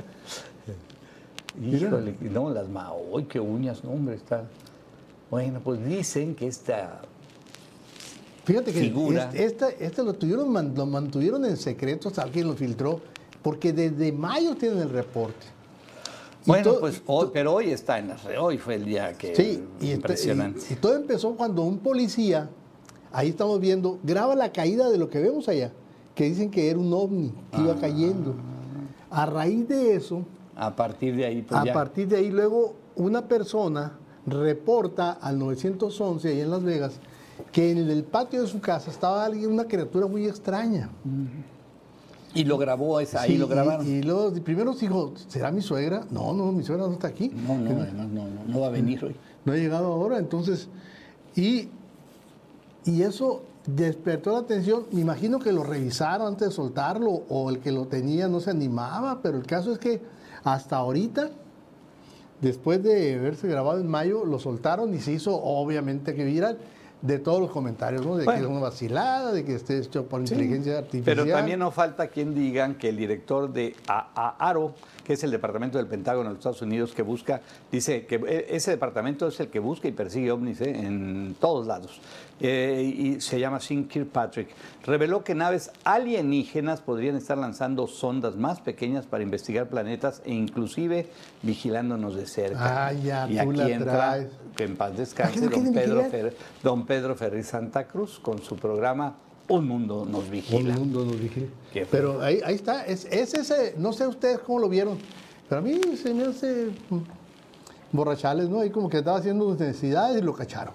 [1.62, 4.44] Híjole, no, las maoy, qué uñas, no, hombre, está.
[5.30, 7.02] Bueno, pues dicen que esta
[8.44, 9.24] Fíjate que Figura.
[9.24, 13.00] este, esta, este lo, tuvieron, lo mantuvieron en secreto, alguien lo filtró,
[13.42, 15.46] porque desde mayo tienen el reporte.
[16.46, 19.62] Bueno, todo- pues hoy, pero hoy está en las hoy fue el día que Sí,
[19.80, 20.60] y, esta- impresionante.
[20.68, 22.48] y- y todo empezó cuando un policía,
[23.12, 25.70] ahí estamos viendo, graba la caída de lo que vemos allá,
[26.14, 28.34] que dicen que era un ovni que iba cayendo.
[29.10, 30.22] A raíz de eso,
[30.56, 31.72] a partir de ahí, pues a ya.
[31.74, 33.92] partir de ahí luego una persona
[34.30, 37.00] reporta al 911 ahí en Las Vegas
[37.52, 40.90] que en el patio de su casa estaba alguien, una criatura muy extraña.
[42.32, 43.86] Y lo grabó, esa, ahí Sí, lo grabaron.
[43.86, 46.06] Y, y luego primero dijo, ¿será mi suegra?
[46.10, 47.28] No, no, mi suegra no está aquí.
[47.28, 49.16] no, no, no, no, no, no va a venir hoy.
[49.44, 50.68] No ha llegado ahora, entonces.
[51.34, 51.68] Y,
[52.84, 54.84] y eso despertó la atención.
[54.92, 58.50] Me imagino que lo revisaron antes de soltarlo o el que lo tenía no se
[58.50, 60.00] animaba, pero el caso es que
[60.44, 61.30] hasta ahorita,
[62.40, 66.58] después de haberse grabado en mayo, lo soltaron y se hizo obviamente que viral.
[67.02, 68.14] de todos los comentarios, ¿no?
[68.14, 71.16] De que es una vacilada, de que esté hecho por inteligencia artificial.
[71.16, 75.78] Pero también no falta quien digan que el director de AARO, que es el departamento
[75.78, 77.40] del Pentágono de los Estados Unidos que busca,
[77.72, 80.76] dice que e, ese departamento es el que busca y persigue ovnis ¿eh?
[80.76, 82.02] en todos lados.
[82.42, 84.48] Eh, y se llama Sean Kirkpatrick,
[84.84, 91.06] reveló que naves alienígenas podrían estar lanzando sondas más pequeñas para investigar planetas e inclusive
[91.42, 92.86] vigilándonos de cerca.
[92.86, 94.28] Ah, ya, y tú aquí la entra, traes.
[94.56, 96.02] que en paz descanse, ¿A qué no don Pedro?
[96.10, 99.16] Fer- don Pedro Ferri Santa Cruz con su programa
[99.48, 100.72] Un Mundo Nos Vigila.
[100.72, 101.46] el mundo nos vigila.
[101.90, 104.96] Pero ahí, ahí está, es, es ese, no sé ustedes cómo lo vieron,
[105.46, 106.68] pero a mí se me hace
[107.92, 108.60] borrachales, ¿no?
[108.60, 110.74] Ahí como que estaba haciendo necesidades y lo cacharon.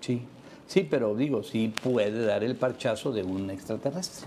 [0.00, 0.26] Sí,
[0.66, 4.22] sí, pero digo, sí puede dar el parchazo de un extraterrestre.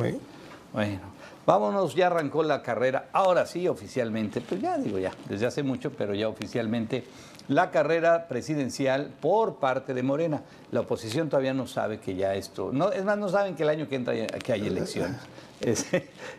[0.73, 1.01] Bueno,
[1.45, 5.91] vámonos, ya arrancó la carrera, ahora sí oficialmente, pues ya digo ya, desde hace mucho,
[5.91, 7.05] pero ya oficialmente
[7.47, 10.41] la carrera presidencial por parte de Morena.
[10.71, 13.69] La oposición todavía no sabe que ya esto, no, es más, no saben que el
[13.69, 15.17] año que entra que hay elecciones.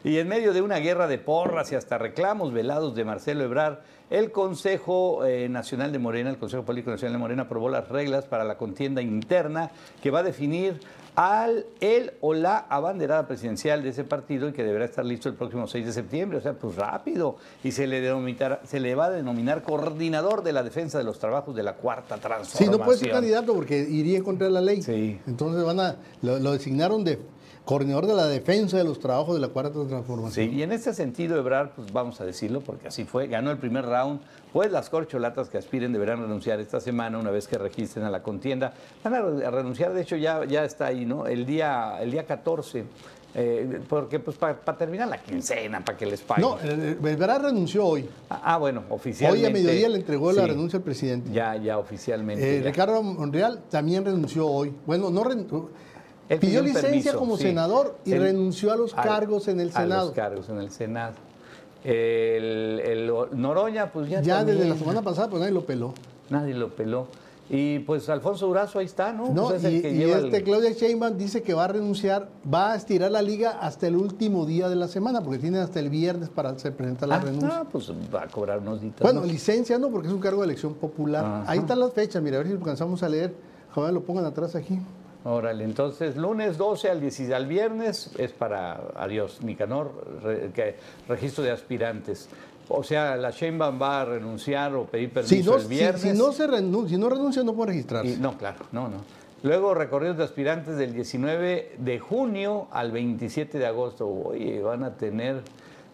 [0.04, 3.78] Y en medio de una guerra de porras y hasta reclamos velados de Marcelo Ebrard,
[4.10, 8.24] el Consejo eh, Nacional de Morena, el Consejo Político Nacional de Morena, aprobó las reglas
[8.26, 9.70] para la contienda interna
[10.02, 10.80] que va a definir
[11.14, 15.34] al el o la abanderada presidencial de ese partido y que deberá estar listo el
[15.34, 17.36] próximo 6 de septiembre, o sea, pues rápido.
[17.64, 18.00] Y se le,
[18.64, 22.14] se le va a denominar coordinador de la defensa de los trabajos de la cuarta
[22.14, 22.70] Sí, transformación.
[22.70, 24.80] no puede ser candidato porque iría en contra de la ley.
[24.80, 25.20] Sí.
[25.26, 27.18] Entonces van a, lo, lo designaron de
[27.68, 30.48] coordinador de la defensa de los trabajos de la cuarta transformación.
[30.48, 33.58] Sí, y en este sentido, Ebrard, pues vamos a decirlo, porque así fue, ganó el
[33.58, 34.20] primer round,
[34.54, 38.22] pues las corcholatas que aspiren deberán renunciar esta semana una vez que registren a la
[38.22, 38.72] contienda.
[39.04, 41.26] Van a re- a renunciar, de hecho ya, ya está ahí, ¿no?
[41.26, 42.84] El día, el día 14,
[43.34, 46.42] eh, porque pues para terminar la quincena, para que les paguen.
[46.48, 48.08] No, eh, Ebrard renunció hoy.
[48.30, 49.46] ah, ah, bueno, Hoy oficialmente.
[49.46, 51.30] a mediodía le entregó la sí, renuncia al presidente.
[51.30, 52.56] Ya, ya oficialmente.
[52.56, 52.70] Eh, ya.
[52.70, 54.72] Ricardo Monreal también renunció hoy.
[54.86, 55.68] Bueno, no renunció.
[56.28, 57.44] Él Pidió licencia permiso, como sí.
[57.44, 60.04] senador y Él- renunció a los al- cargos en el A Senado.
[60.06, 61.14] los cargos en el Senado.
[61.84, 65.94] El, el Noroña, pues ya Ya desde la semana pasada, pues nadie lo peló.
[66.28, 67.06] Nadie lo peló.
[67.50, 69.30] Y pues Alfonso Durazo ahí está, ¿no?
[69.32, 71.64] No, Pues es el y, que y lleva este el- Claudia Sheinbaum dice que va
[71.64, 75.38] a renunciar, va a estirar la liga hasta el último día de la semana, porque
[75.38, 77.48] tiene hasta el viernes para hacer presentar la Ah, renuncia.
[77.48, 78.92] no, pues va a cobrar unos días.
[79.00, 81.24] Bueno, licencia no, porque es un cargo de elección popular.
[81.24, 81.44] Ajá.
[81.50, 83.32] Ahí están las fechas, mira, a ver si alcanzamos a leer.
[83.70, 84.78] Ojalá lo pongan atrás aquí.
[85.28, 91.44] Órale, entonces lunes 12 al 16 al viernes es para, adiós, Nicanor, re- que- registro
[91.44, 92.28] de aspirantes.
[92.70, 96.00] O sea, la Sheinbaum va a renunciar o pedir permiso Si no, el viernes.
[96.00, 98.12] si no se renuncia, si no renuncia, no puede registrarse.
[98.12, 98.96] Y- no, claro, no, no.
[99.42, 104.08] Luego recorridos de aspirantes del 19 de junio al 27 de agosto.
[104.08, 105.42] Oye, van a tener,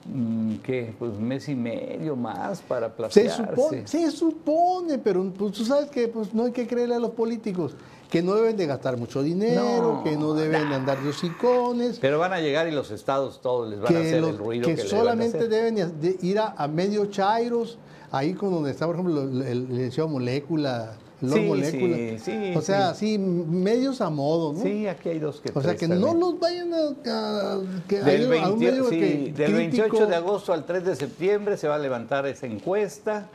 [0.07, 0.95] mm, ¿qué?
[0.99, 3.47] Pues mes y medio más para Se placearse.
[3.55, 7.11] supone, se supone, pero pues, tú sabes que pues, no hay que creerle a los
[7.11, 7.77] políticos,
[8.15, 11.99] que no deben de gastar mucho dinero, No, que no deben de andar de hocicones,
[12.01, 14.69] Pero van a llegar y los estados todos les van a hacer los- el ruido
[14.69, 15.49] que que, le van a solamente hacer.
[15.51, 17.77] deben de ir a, a medio chairos,
[18.13, 21.97] ahí con donde está, por ejemplo, el, el, molécula, Lord Sí, molécula.
[21.97, 24.63] sí, sí, o sea, sí, medios a modo, ¿no?
[24.63, 26.79] Sí, aquí hay dos que O sea, que no los vayan a...
[27.07, 30.53] a- que Del, hay a un 20 medio sí, que del 28 crítico- de agosto
[30.53, 33.27] al 3 de septiembre se va a levantar esa encuesta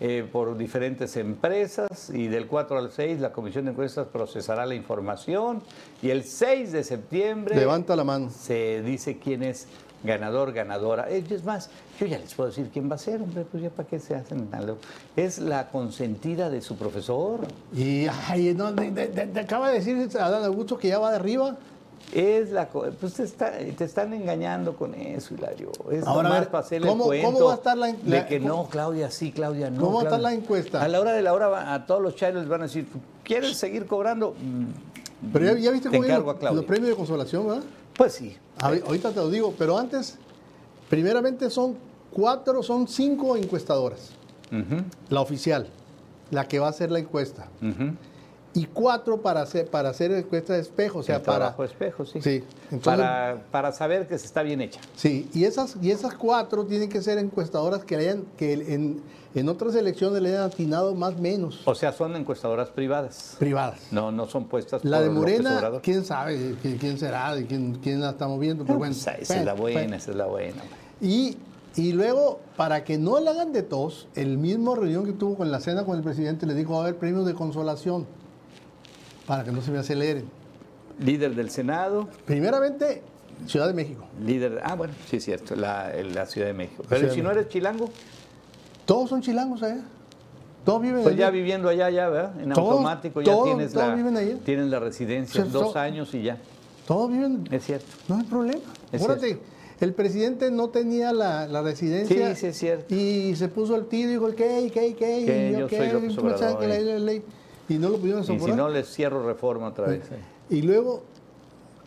[0.00, 4.74] eh, por diferentes empresas y del 4 al 6 la Comisión de Encuestas procesará la
[4.74, 5.62] información
[6.02, 8.30] y el 6 de septiembre Levanta la mano.
[8.30, 9.66] se dice quién es
[10.04, 11.10] ganador, ganadora.
[11.10, 13.70] Eh, Es más, yo ya les puedo decir quién va a ser, hombre, pues ya
[13.70, 14.84] para qué se hacen locos.
[15.16, 17.40] Es la consentida de su profesor.
[17.74, 21.10] Y ay, no, de- de- de- te acaba de decir Adán Augusto que ya va
[21.10, 21.56] de arriba.
[22.14, 25.70] Es la, co- pues te, está- te están engañando con eso, Hilario.
[25.90, 27.88] Es Ahora, a nomás ver, para hacerle ¿cómo- el cuento cómo va a estar la
[27.90, 29.80] en- de que cómo- no, Claudia sí, Claudia no.
[29.80, 30.82] ¿Cómo va a estar la encuesta?
[30.82, 32.86] A la hora de la hora a todos los chairos les van a decir,
[33.24, 34.34] ¿quieres seguir cobrando?
[34.40, 36.56] Mm, Pero ya, ya viste Te cómo encargo a Claudia.
[36.56, 37.62] los premios de consolación, ¿verdad?
[37.96, 38.36] Pues sí.
[38.58, 40.16] A ahorita te lo digo, pero antes,
[40.88, 41.76] primeramente son
[42.12, 44.10] cuatro, son cinco encuestadoras.
[45.10, 45.66] La oficial,
[46.30, 47.48] la que va a hacer la encuesta.
[47.60, 47.92] ujú.
[48.56, 51.54] Y cuatro para hacer, para hacer encuesta de espejo, o sea, el para...
[51.62, 52.22] espejo, sí.
[52.22, 54.80] Sí, entonces- para, para saber que se está bien hecha.
[54.96, 59.02] Sí, y esas, y esas cuatro tienen que ser encuestadoras que, hayan, que en,
[59.34, 61.60] en otras elecciones le hayan atinado más o menos.
[61.66, 63.36] O sea, son encuestadoras privadas.
[63.38, 63.78] Privadas.
[63.90, 67.74] No, no son puestas La de por Morena, quién sabe quién, quién será, de quién,
[67.82, 68.94] quién la estamos viendo, pero bueno.
[68.94, 70.62] Esa, esa es la bueno, buena, esa es la buena.
[71.02, 71.36] Y,
[71.76, 75.50] y luego, para que no la hagan de tos, el mismo reunión que tuvo con
[75.52, 78.06] la cena con el presidente le dijo va a haber premios de consolación
[79.26, 80.24] para que no se me aceleren.
[80.98, 83.02] Líder del Senado, Primeramente,
[83.46, 84.06] Ciudad de México.
[84.24, 86.82] líder, ah, bueno, sí es cierto, la, la Ciudad de México.
[86.84, 87.90] La Pero si no eres chilango,
[88.86, 89.82] Todos son chilangos allá.
[90.64, 91.38] Todos viven Pues ya allí.
[91.38, 92.40] viviendo allá, ya, ¿verdad?
[92.40, 94.36] En Todos- automático ya todos- tienes, todos la, viven allá.
[94.44, 96.38] tienes la residencia, dos años y ya.
[96.86, 97.46] Todos viven.
[97.50, 97.86] Es cierto.
[98.08, 98.60] No hay problema.
[98.92, 99.38] Es Acuérdate,
[99.80, 102.34] el presidente no tenía la, la residencia.
[102.34, 102.94] Sí, sí, es cierto.
[102.94, 104.70] Y se puso el tiro y dijo, ¿qué?
[104.72, 104.94] ¿Qué?
[104.94, 105.24] ¿Qué?
[105.26, 105.76] Que y yo ¿qué?
[105.78, 106.82] soy López ¿Cómo saben Obrador, que la eh.
[106.84, 107.22] ley es ley?
[107.68, 110.02] Y no lo pudieron Y si no, les cierro reforma otra vez.
[110.50, 111.02] Y luego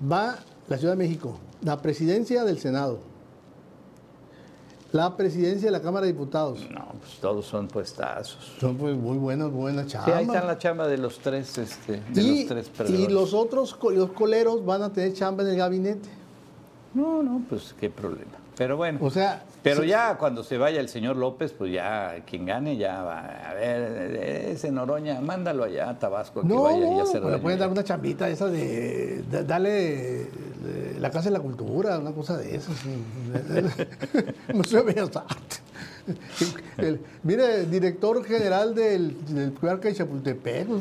[0.09, 0.37] va
[0.67, 2.99] la Ciudad de México, la presidencia del Senado,
[4.91, 6.67] la presidencia de la Cámara de Diputados.
[6.71, 8.55] No, pues todos son puestazos.
[8.59, 10.15] Son pues muy buenas, buenas Sí, chambas.
[10.15, 13.77] ahí está la chamba de los tres, este, de y, los tres y los otros,
[13.93, 16.09] los coleros van a tener chamba en el gabinete.
[16.93, 18.31] No, no, pues qué problema.
[18.59, 18.99] Pero bueno.
[19.01, 23.01] O sea, Pero ya cuando se vaya el señor López, pues ya quien gane ya
[23.03, 23.21] va.
[23.49, 24.15] A ver,
[24.49, 27.69] ese Noroña, mándalo allá a Tabasco que No, vaya y no, hacer le pueden dar
[27.69, 32.57] una chambita esa de, de- darle eh, la Casa de la Cultura, una cosa de
[32.57, 32.75] esas.
[34.53, 35.61] Museo de Bellas Artes.
[36.77, 40.67] El- mire, director general del, del Parque de Chapultepec.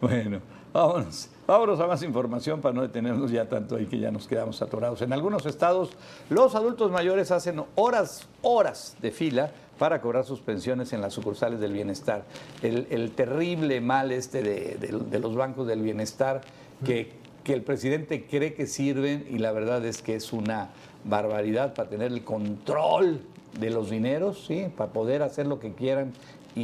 [0.00, 0.40] Bueno,
[0.72, 1.28] vámonos.
[1.48, 5.00] Vámonos a más información para no detenernos ya tanto ahí que ya nos quedamos atorados.
[5.00, 5.88] En algunos estados,
[6.28, 11.58] los adultos mayores hacen horas, horas de fila para cobrar sus pensiones en las sucursales
[11.58, 12.24] del bienestar.
[12.60, 16.42] El, terrible mal este de los bancos del bienestar
[16.84, 17.12] que,
[17.44, 20.68] que el presidente cree que sirven y la verdad es que es una
[21.04, 23.22] barbaridad para tener el control
[23.58, 24.66] de los dineros, ¿sí?
[24.76, 26.12] para poder hacer lo que quieran
[26.54, 26.60] y,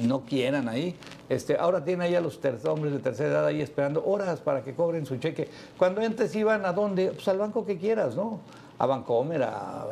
[0.00, 0.94] y no quieran ahí.
[1.28, 4.74] Este, ahora tienen ahí a los hombres de tercera edad ahí esperando horas para que
[4.74, 5.48] cobren su cheque.
[5.76, 7.12] Cuando antes iban a dónde?
[7.12, 8.40] Pues al banco que quieras, ¿no?
[8.78, 9.48] A Bancomer, a,
[9.82, 9.86] a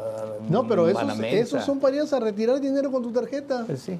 [0.48, 3.64] No, pero esos, esos son para ir a retirar dinero con tu tarjeta.
[3.66, 3.98] Pues sí.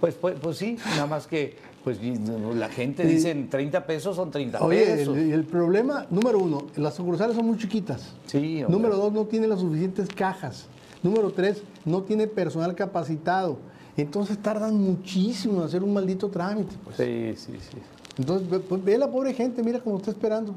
[0.00, 4.62] Pues, pues, pues sí, nada más que pues la gente dice 30 pesos son 30
[4.64, 5.16] Oye, pesos.
[5.16, 8.14] el, el problema, número uno, las sucursales son muy chiquitas.
[8.26, 8.72] Sí, hombre.
[8.72, 10.66] Número dos, no tiene las suficientes cajas.
[11.02, 13.58] Número tres, no tiene personal capacitado.
[13.96, 16.74] Entonces tardan muchísimo en hacer un maldito trámite.
[16.84, 16.96] Pues.
[16.96, 17.78] Sí, sí, sí.
[18.18, 20.54] Entonces, ve, pues, ve la pobre gente, mira cómo está esperando.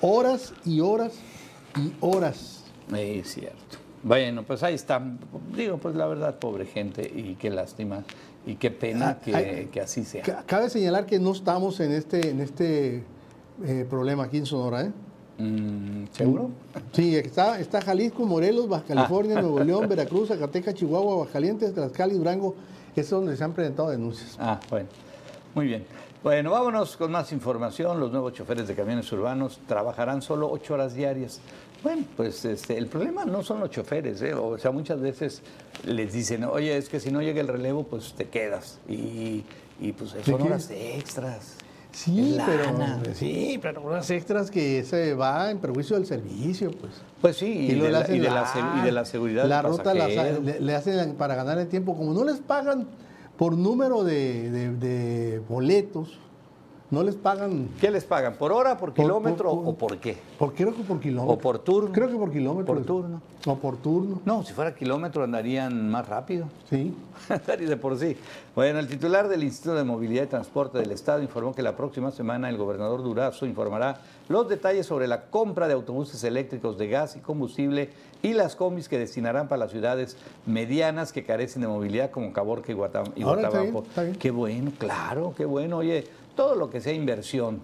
[0.00, 1.12] Horas y horas
[1.76, 2.62] y horas.
[2.94, 3.58] Es cierto.
[4.02, 5.02] Bueno, pues ahí está.
[5.56, 8.04] Digo, pues la verdad, pobre gente, y qué lástima,
[8.46, 10.22] y qué pena Ah, que, que así sea.
[10.22, 13.02] Ca- Cabe señalar que no estamos en este, en este
[13.64, 14.92] eh, problema aquí en Sonora, ¿eh?
[15.38, 16.50] Mm, ¿Seguro?
[16.92, 19.42] Sí, está, está Jalisco, Morelos, Baja California, Ah.
[19.42, 22.54] Nuevo León, Veracruz, Zacatecas, Chihuahua, Aguascalientes, Tlaxcala y Durango.
[22.96, 24.36] Es donde se han presentado denuncias.
[24.40, 24.88] Ah, bueno.
[25.54, 25.84] Muy bien.
[26.22, 28.00] Bueno, vámonos con más información.
[28.00, 31.40] Los nuevos choferes de camiones urbanos trabajarán solo ocho horas diarias.
[31.84, 34.34] Bueno, pues este, el problema no son los choferes, ¿eh?
[34.34, 35.42] o sea, muchas veces
[35.84, 38.80] les dicen, oye, es que si no llega el relevo, pues te quedas.
[38.88, 39.44] Y,
[39.80, 41.54] y pues son horas extras.
[41.92, 42.64] Sí, pero,
[43.14, 46.92] sí, pero unas extras que se va en perjuicio del servicio, pues.
[47.20, 49.46] Pues sí, y, de, la, hacen y de la la- se- y de la seguridad
[49.46, 51.96] La del ruta la- le, le hacen para ganar el tiempo.
[51.96, 52.86] Como no les pagan
[53.36, 56.18] por número de- de boletos,
[56.90, 57.68] no les pagan.
[57.80, 58.34] ¿Qué les pagan?
[58.34, 60.16] ¿Por hora, por Por- kilómetro por- por- o por qué?
[60.38, 61.34] Por, creo que por kilómetro.
[61.34, 61.92] ¿O por turno?
[61.92, 62.74] Creo que por kilómetro.
[62.74, 63.20] Por turno.
[63.46, 66.46] O por turno, No, si fuera kilómetro andarían más rápido.
[66.68, 66.94] sí.
[67.60, 68.16] y de por sí.
[68.54, 72.10] Bueno, el titular del Instituto de Movilidad y Transporte del Estado informó que la próxima
[72.10, 77.16] semana el gobernador Durazo informará los detalles sobre la compra de autobuses eléctricos de gas
[77.16, 77.90] y combustible
[78.22, 82.72] y las combis que destinarán para las ciudades medianas que carecen de movilidad como Caborca
[82.72, 83.80] y, Guatam- y Ahora está Guatabampo.
[83.82, 84.16] bien, está bien.
[84.16, 85.78] Qué bueno, claro, qué bueno.
[85.78, 86.04] Oye,
[86.38, 87.58] todo lo que sea inversión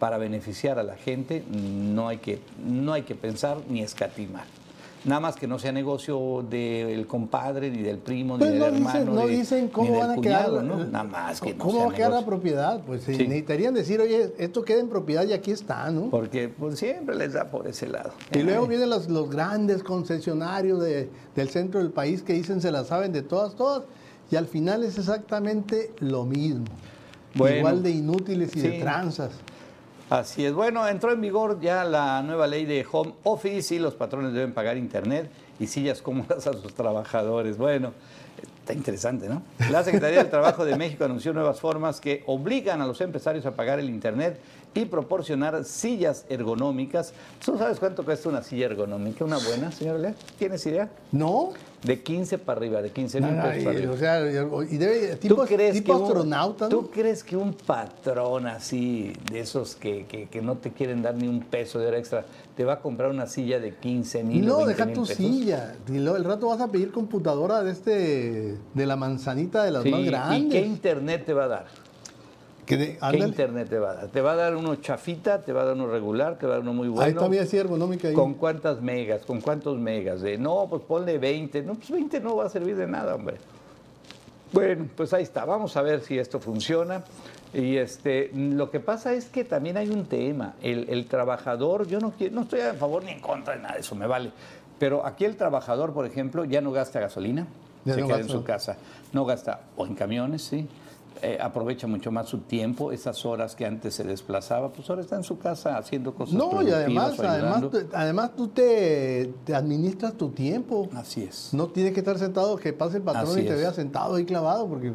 [0.00, 4.42] para beneficiar a la gente no hay que, no hay que pensar ni escatimar.
[5.04, 8.74] Nada más que no sea negocio del compadre, ni del primo, Pues ni no del
[8.74, 9.12] hermano.
[9.14, 10.46] no de- dicen cómo van a quedar.
[10.46, 10.84] cuñado, ¿no?
[10.84, 12.80] Nada más que no ¿Cómo va a quedar la propiedad?
[12.84, 13.22] Pues eh, Sí.
[13.28, 16.10] necesitarían decir, oye, esto queda en propiedad y aquí está, ¿no?
[16.10, 18.10] Porque pues, siempre les da por ese lado.
[18.34, 22.60] Y luego Ay, vienen los, los grandes concesionarios de- del centro del país que dicen
[22.60, 23.84] se la saben de todas, todas,
[24.32, 26.64] y al final es exactamente lo mismo.
[27.36, 28.68] Bueno, Igual de inútiles y sí.
[28.68, 29.32] de tranzas.
[30.08, 30.52] Así es.
[30.52, 34.52] Bueno, entró en vigor ya la nueva ley de home office y los patrones deben
[34.52, 37.58] pagar internet y sillas cómodas a sus trabajadores.
[37.58, 37.92] Bueno,
[38.60, 39.42] está interesante, ¿no?
[39.70, 43.56] La Secretaría del Trabajo de México anunció nuevas formas que obligan a los empresarios a
[43.56, 44.38] pagar el internet
[44.74, 47.12] y proporcionar sillas ergonómicas.
[47.44, 49.24] ¿Tú sabes cuánto cuesta una silla ergonómica?
[49.24, 50.14] ¿Una buena, señor Lea?
[50.38, 50.88] ¿Tienes idea?
[51.10, 51.50] ¿No?
[51.86, 53.92] De 15 para arriba, de 15 No, mil no, pesos para y, arriba.
[53.92, 54.20] o sea,
[54.70, 56.68] y debe, tipo, tipo un- astronauta, ¿no?
[56.68, 61.14] ¿Tú crees que un patrón así, de esos que, que- que no te quieren dar
[61.14, 62.24] ni un peso de hora extra,
[62.56, 65.16] te va a comprar una silla de 15 mil No, o 20 deja tu pesos?
[65.16, 65.76] silla.
[65.88, 69.90] Y el rato vas a pedir computadora de este de la manzanita de las Sí,
[69.90, 70.52] más ¿Y grandes.
[70.52, 71.66] qué internet te va a dar?
[72.66, 74.08] ¿Qué internet te va a dar?
[74.08, 75.42] ¿Te va a dar uno chafita?
[75.42, 76.36] ¿Te va a dar uno regular?
[76.36, 77.04] ¿Te va a dar uno muy bueno?
[77.04, 78.14] Ahí todavía sí ergonómica ahí.
[78.14, 79.24] ¿Con cuántas megas?
[79.24, 80.20] ¿Con cuántos megas?
[80.20, 81.62] De, no, pues ponle 20.
[81.62, 83.36] No, pues 20 no va a servir de nada, hombre.
[84.52, 85.44] Bueno, pues ahí está.
[85.44, 87.04] Vamos a ver si esto funciona.
[87.54, 90.54] Y este, lo que pasa es que también hay un tema.
[90.60, 93.74] El, el trabajador, yo no, quiero, no estoy a favor ni en contra de nada
[93.74, 94.32] de eso, me vale.
[94.78, 97.46] Pero aquí el trabajador, por ejemplo, ya no gasta gasolina,
[97.84, 98.76] Ya se no queda en su casa.
[99.12, 100.68] No gasta o en camiones, sí.
[101.22, 105.16] Eh, aprovecha mucho más su tiempo, esas horas que antes se desplazaba, pues ahora está
[105.16, 110.30] en su casa haciendo cosas No, y además, además, además tú te, te administras tu
[110.30, 110.88] tiempo.
[110.94, 111.50] Así es.
[111.52, 113.58] No tienes que estar sentado, que pase el patrón Así y te es.
[113.58, 114.92] vea sentado ahí clavado, porque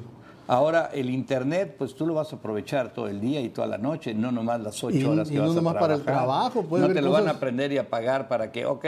[0.51, 3.77] Ahora, el Internet, pues tú lo vas a aprovechar todo el día y toda la
[3.77, 6.01] noche, no nomás las ocho Y- horas y que no vas a nomás para el
[6.01, 6.27] trabajar.
[6.27, 8.85] trabajo, puedes No te lo van a aprender y a pagar para que, ok,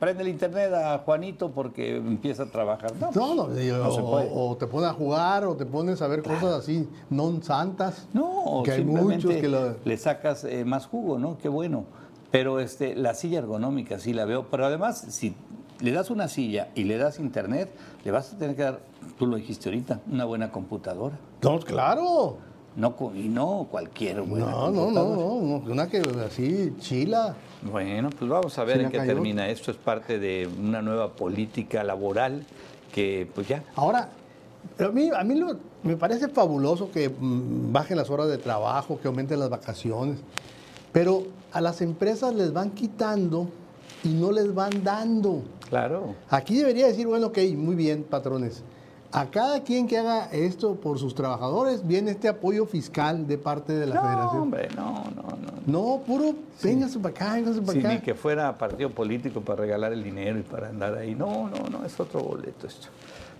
[0.00, 2.90] prende el Internet a Juanito porque empieza a trabajar.
[2.98, 4.28] No, no, no, y- no se o, puede.
[4.34, 8.08] o te pones a jugar o te pones a ver cosas así non santas.
[8.12, 9.76] No, que hay muchos que lo...
[9.84, 11.38] le sacas eh, más jugo, ¿no?
[11.38, 11.84] Qué bueno.
[12.32, 14.46] Pero este, la silla ergonómica sí la veo.
[14.50, 15.36] Pero además, si
[15.80, 17.70] le das una silla y le das internet,
[18.04, 18.80] le vas a tener que dar,
[19.18, 21.16] tú lo dijiste ahorita, una buena computadora.
[21.42, 22.36] No, claro.
[22.76, 25.16] No, y no cualquier buena No, no, no, no,
[25.60, 27.36] no, una que así chila.
[27.62, 29.12] Bueno, pues vamos a ver en qué cayó.
[29.12, 29.48] termina.
[29.48, 32.44] Esto es parte de una nueva política laboral
[32.92, 34.08] que, pues ya, Ahora,
[34.80, 38.98] a mí, a mí lo- me parece fabuloso que mm, bajen las horas de trabajo,
[39.00, 40.18] que aumenten las vacaciones,
[40.90, 43.50] pero a las empresas les van quitando
[44.04, 45.42] y no les van dando.
[45.68, 46.14] claro.
[46.30, 48.62] Aquí debería decir, bueno, ok, muy bien, patrones.
[49.12, 53.72] A cada quien que haga esto por sus trabajadores viene este apoyo fiscal de parte
[53.72, 54.42] de la No, federación.
[54.42, 55.54] hombre, no, no, no.
[55.66, 57.88] No, puro, véngase para acá, véngase para Sí, acá.
[57.94, 61.14] ni que fuera partido político para regalar el dinero y para andar ahí.
[61.14, 62.88] No, no, no, es otro boleto esto.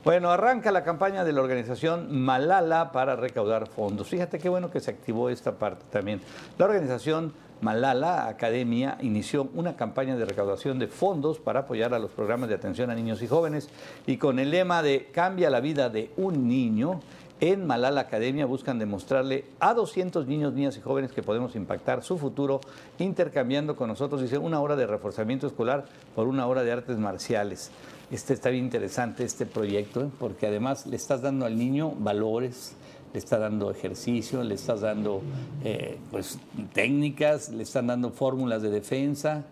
[0.05, 4.07] Bueno, arranca la campaña de la organización Malala para recaudar fondos.
[4.09, 6.21] Fíjate qué bueno que se activó esta parte también.
[6.57, 12.11] La organización Malala Academia inició una campaña de recaudación de fondos para apoyar a los
[12.11, 13.69] programas de atención a niños y jóvenes
[14.07, 17.01] y con el lema de Cambia la vida de un niño,
[17.41, 22.17] en Malala Academia buscan demostrarle a 200 niños, niñas y jóvenes que podemos impactar su
[22.17, 22.61] futuro
[22.99, 25.85] intercambiando con nosotros, dice, una hora de reforzamiento escolar
[26.15, 27.71] por una hora de artes marciales.
[28.11, 30.09] Este está bien interesante este proyecto, ¿eh?
[30.21, 32.77] porque además le estás dando al niño valores,
[33.15, 35.23] le estás dando ejercicio, le estás dando
[35.65, 36.39] eh, pues,
[36.75, 39.45] técnicas, le están dando fórmulas de defensa.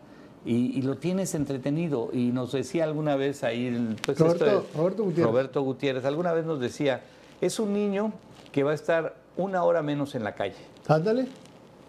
[0.45, 2.11] Y, y lo tienes entretenido.
[2.13, 5.27] Y nos decía alguna vez ahí, pues, Roberto- esto Roberto Gutiérrez.
[5.31, 7.03] Roberto Gutiérrez, alguna vez nos decía,
[7.41, 8.13] es un niño
[8.51, 10.57] que va a estar una hora menos en la calle.
[10.89, 11.29] Ándale.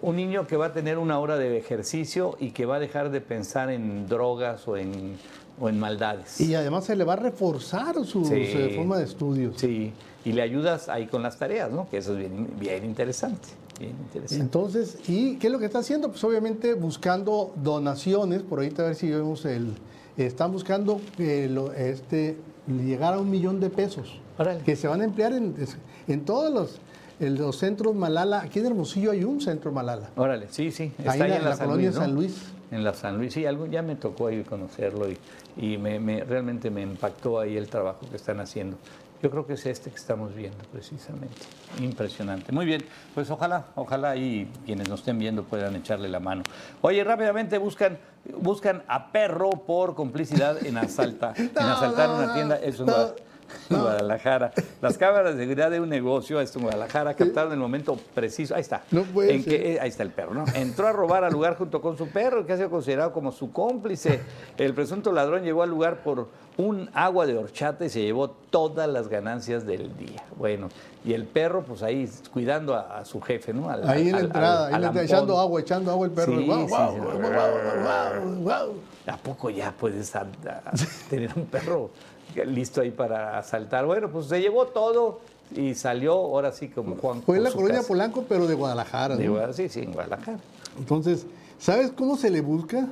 [0.04, 3.10] Un niño que va a tener una hora de ejercicio y que va a dejar
[3.10, 5.18] de pensar en drogas o en,
[5.60, 6.40] o en maldades.
[6.42, 8.48] Y además se le va a reforzar su, Sí.
[8.52, 9.52] su forma de estudio.
[9.56, 9.94] Sí,
[10.26, 11.88] y le ayudas ahí con las tareas, ¿no?
[11.90, 13.50] Que eso es bien, bien interesante.
[13.80, 14.44] Bien interesante.
[14.44, 16.10] Entonces, ¿y qué es lo que está haciendo?
[16.10, 19.74] Pues obviamente buscando donaciones, por ahorita a ver si vemos el...
[20.16, 22.38] Están buscando eh, lo- este,
[22.68, 24.60] llegar a un millón de pesos Órale.
[24.64, 25.56] que se van a emplear en,
[26.08, 26.80] en todos los,
[27.20, 28.42] en los centros Malala.
[28.42, 30.12] Aquí en Hermosillo hay un centro Malala.
[30.16, 30.92] Órale, sí, sí.
[31.00, 32.02] Está Ahí ahí en en la colonia Luis, ¿no?
[32.02, 32.36] San Luis.
[32.74, 35.18] En la San Luis, sí, algo, ya me tocó ahí conocerlo y,
[35.58, 38.78] y me, me- realmente me impactó ahí el trabajo que están haciendo.
[39.22, 41.38] Yo creo que es este que estamos viendo precisamente.
[41.82, 42.52] Impresionante.
[42.52, 46.42] Muy bien, pues ojalá, ojalá ahí quienes nos estén viendo puedan echarle la mano.
[46.82, 48.00] Oye, rápidamente buscan,
[48.42, 52.56] buscan a perro por complicidad en asalta, en No, asaltar no, una no, tienda.
[52.58, 52.86] Eso
[53.70, 54.52] en no, Guadalajara.
[54.82, 58.56] Las cámaras de seguridad de un negocio, en Guadalajara, captaron el momento preciso.
[58.56, 58.84] Ahí está.
[58.92, 59.62] No puede en ser.
[59.62, 60.46] que, eh, ahí está el perro, ¿no?
[60.54, 63.52] Entró a robar al lugar junto con su perro, que ha sido considerado como su
[63.52, 64.20] cómplice.
[64.58, 68.88] El presunto ladrón llegó al lugar por un agua de horchata y se llevó todas
[68.88, 70.24] las ganancias del día.
[70.38, 70.70] Bueno,
[71.04, 73.70] y el perro, pues ahí cuidando a, a su jefe, ¿no?
[73.72, 76.38] Al- Ahí en la entrada, al- ahí al está echando agua, echando agua el perro.
[76.38, 76.48] Sí.
[79.08, 80.72] ¿A poco ya puedes a- a
[81.10, 81.90] tener un perro
[82.46, 83.86] listo ahí para asaltar?
[83.86, 85.22] Bueno, pues se llevó todo
[85.56, 87.22] y salió ahora sí como Juan.
[87.22, 87.88] Fue en la colonia casa.
[87.88, 89.16] Polanco, pero de Guadalajara.
[89.16, 89.54] De ¿no?
[89.54, 90.40] Sí, sí, en Guadalajara.
[90.78, 91.26] Entonces,
[91.60, 92.88] ¿sabes cómo se le busca?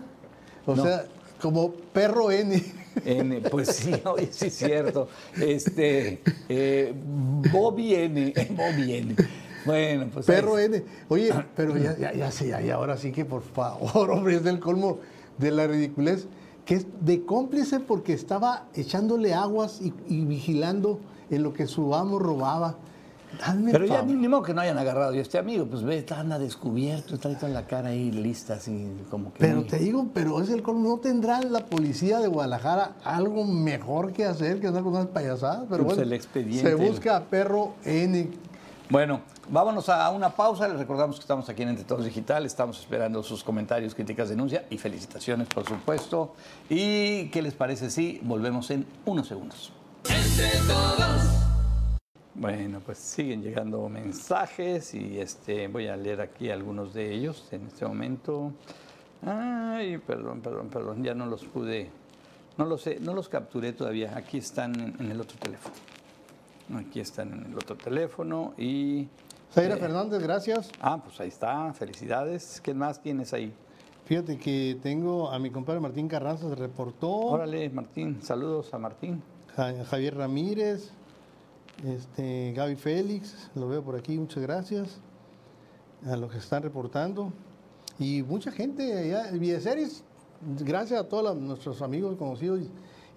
[0.66, 0.84] O No.
[0.84, 1.06] sea,
[1.42, 2.64] como perro N.
[3.06, 5.08] N, pues sí, oye, sí es cierto.
[5.40, 6.94] Este, eh,
[7.52, 9.16] Bobby N, Bobby N.
[9.66, 10.58] Bueno, pues Perro.
[10.60, 10.84] N.
[11.10, 14.60] Oye, pero ya, ya, ya sí, ya, ahora sí que por favor, hombre, es el
[14.60, 15.00] colmo
[15.38, 16.28] de la ridiculez.
[16.72, 21.94] Que es de cómplice porque estaba echándole aguas y, y vigilando en lo que su
[21.94, 22.78] amo robaba.
[23.44, 26.06] Hazme Pero ya ni, modo que no hayan agarrado yo a este amigo, pues ve,
[26.16, 29.40] anda descubierto, está ahí toda la cara ahí lista, así como que.
[29.40, 30.88] Pero te digo, pero es el colmo.
[30.88, 35.66] ¿No tendrá la policía de Guadalajara algo mejor que hacer que andar con unas payasadas?
[35.70, 36.70] Pero Pues bueno, el expediente.
[36.70, 38.30] se busca a perro N.
[38.92, 40.68] Bueno, vámonos a una pausa.
[40.68, 42.46] Les recordamos que estamos aquí en Entre Todos Digital.
[42.46, 46.36] Estamos esperando sus comentarios, críticas, denuncia y felicitaciones, por supuesto.
[46.70, 49.72] ¿Y qué les parece si volvemos en unos segundos?
[52.36, 57.68] Bueno, pues siguen llegando mensajes y este voy a leer aquí algunos de ellos en
[57.68, 58.52] este momento.
[59.26, 61.90] Ay, perdón, perdón, perdón, ya no los pude,
[62.58, 64.18] no los sé, no los capturé todavía.
[64.18, 65.76] Aquí están en, en el otro teléfono.
[66.78, 69.08] Aquí están en el otro teléfono y
[69.54, 70.70] Zaira eh, Fernández, gracias.
[70.80, 72.62] Ah, pues ahí está, felicidades.
[72.62, 73.54] ¿Qué más tienes ahí?
[74.06, 77.10] Fíjate que tengo a mi compadre Martín Carranza, se reportó.
[77.10, 79.22] Órale, Martín, saludos a Martín.
[79.56, 80.92] Ja- Javier Ramírez,
[81.86, 85.00] este, Gaby Félix, lo veo por aquí, muchas gracias
[86.06, 87.32] a los que están reportando.
[88.00, 90.04] Y mucha gente allá, en Villeseris,
[90.60, 92.62] gracias a todos los- nuestros amigos conocidos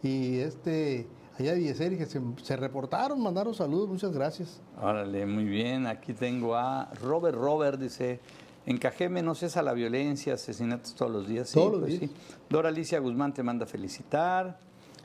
[0.02, 1.06] y, y este,
[1.38, 4.60] allá de Villeseris que se, se reportaron, mandaron saludos, muchas gracias.
[4.80, 5.86] Órale, muy bien.
[5.86, 8.20] Aquí tengo a Robert Robert, dice,
[8.66, 11.48] en Cajeme no cesa la violencia, asesinatos todos los días.
[11.48, 12.10] Sí, Todos los pues días.
[12.10, 12.16] sí.
[12.48, 14.58] Dora Alicia Guzmán te manda felicitar.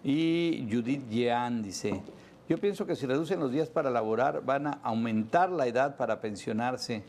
[0.03, 2.01] Y Judith Yean dice,
[2.47, 6.21] yo pienso que si reducen los días para laborar, van a aumentar la edad para
[6.21, 7.03] pensionarse.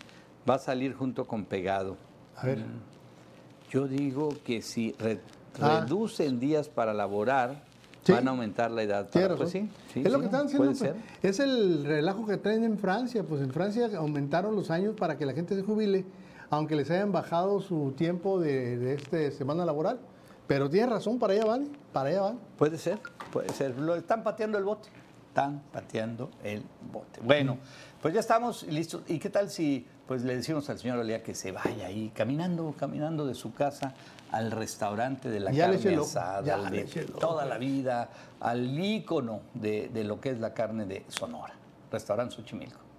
[0.48, 1.96] Va a salir junto con pegado.
[2.36, 2.64] A ver,
[3.70, 5.20] Yo digo que si re-
[5.60, 5.80] Ah.
[5.84, 7.62] reducen días para laborar,
[8.02, 8.12] Sí.
[8.12, 9.10] van a aumentar la edad.
[9.10, 10.72] Para, pues sí, sí, es lo que están haciendo.
[10.72, 11.28] Puede pues, ser.
[11.28, 13.22] Es el relajo que traen en Francia.
[13.24, 16.04] Pues en Francia aumentaron los años para que la gente se jubile,
[16.48, 19.98] aunque les hayan bajado su tiempo de, de este semana laboral.
[20.46, 22.40] Pero tiene razón, para allá van, para allá van.
[22.58, 22.98] Puede ser,
[23.32, 23.78] puede ser.
[23.78, 24.88] Lo están pateando el bote.
[25.28, 27.20] Están pateando el bote.
[27.22, 27.58] Bueno,
[28.02, 29.02] pues ya estamos listos.
[29.06, 32.74] ¿Y qué tal si pues le decimos al señor Olea que se vaya ahí caminando,
[32.76, 33.94] caminando de su casa
[34.32, 36.84] al restaurante de la Ya carne asada, al de
[37.18, 38.10] toda la vida,
[38.40, 41.54] al ícono de, de lo que es la carne de Sonora,
[41.90, 42.90] restaurante Xochimilco.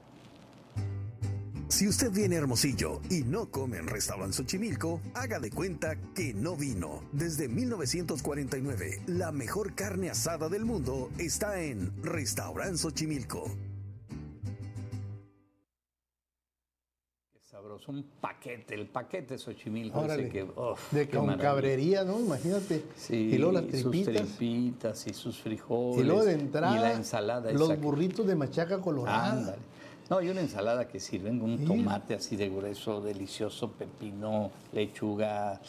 [1.72, 6.34] Si usted viene a Hermosillo y no come en Restaurant Xochimilco, haga de cuenta que
[6.34, 7.02] no vino.
[7.14, 13.71] Desde 1949, la mejor carne asada del mundo está en Restaurant Xochimilco.
[17.62, 20.00] Sabroso, un paquete, el paquete Xochimilco.
[20.00, 20.30] Órale.
[20.30, 20.48] que,
[20.92, 22.20] de con cabrería, ¿no?
[22.20, 22.84] Imagínate.
[22.98, 24.14] Sí, y luego las sus tripitas.
[24.38, 26.00] tripitas y sus frijoles.
[26.04, 27.52] Y luego de entrada, Y la ensalada.
[27.52, 29.32] los burritos de machaca colorada.
[29.34, 29.58] Ándale.
[30.10, 31.66] No, y una ensalada que sirven con un Sí.
[31.66, 35.62] tomate así de grueso, delicioso, pepino, lechuga,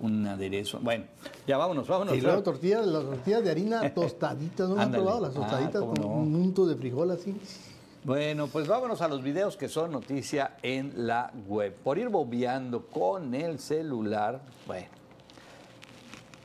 [0.00, 0.78] un aderezo.
[0.80, 1.04] Bueno,
[1.46, 2.16] ya vámonos, vámonos.
[2.16, 4.76] Y luego tortillas, las tortillas de harina tostaditas, ¿no?
[4.76, 5.02] ¿No han Ándale.
[5.04, 6.08] probado las Ah, tostaditas cómo con no.
[6.16, 7.34] un unto de frijol así?
[8.02, 11.74] Bueno, pues vámonos a los videos que son noticia en la web.
[11.84, 14.86] Por ir bobeando con el celular, bueno,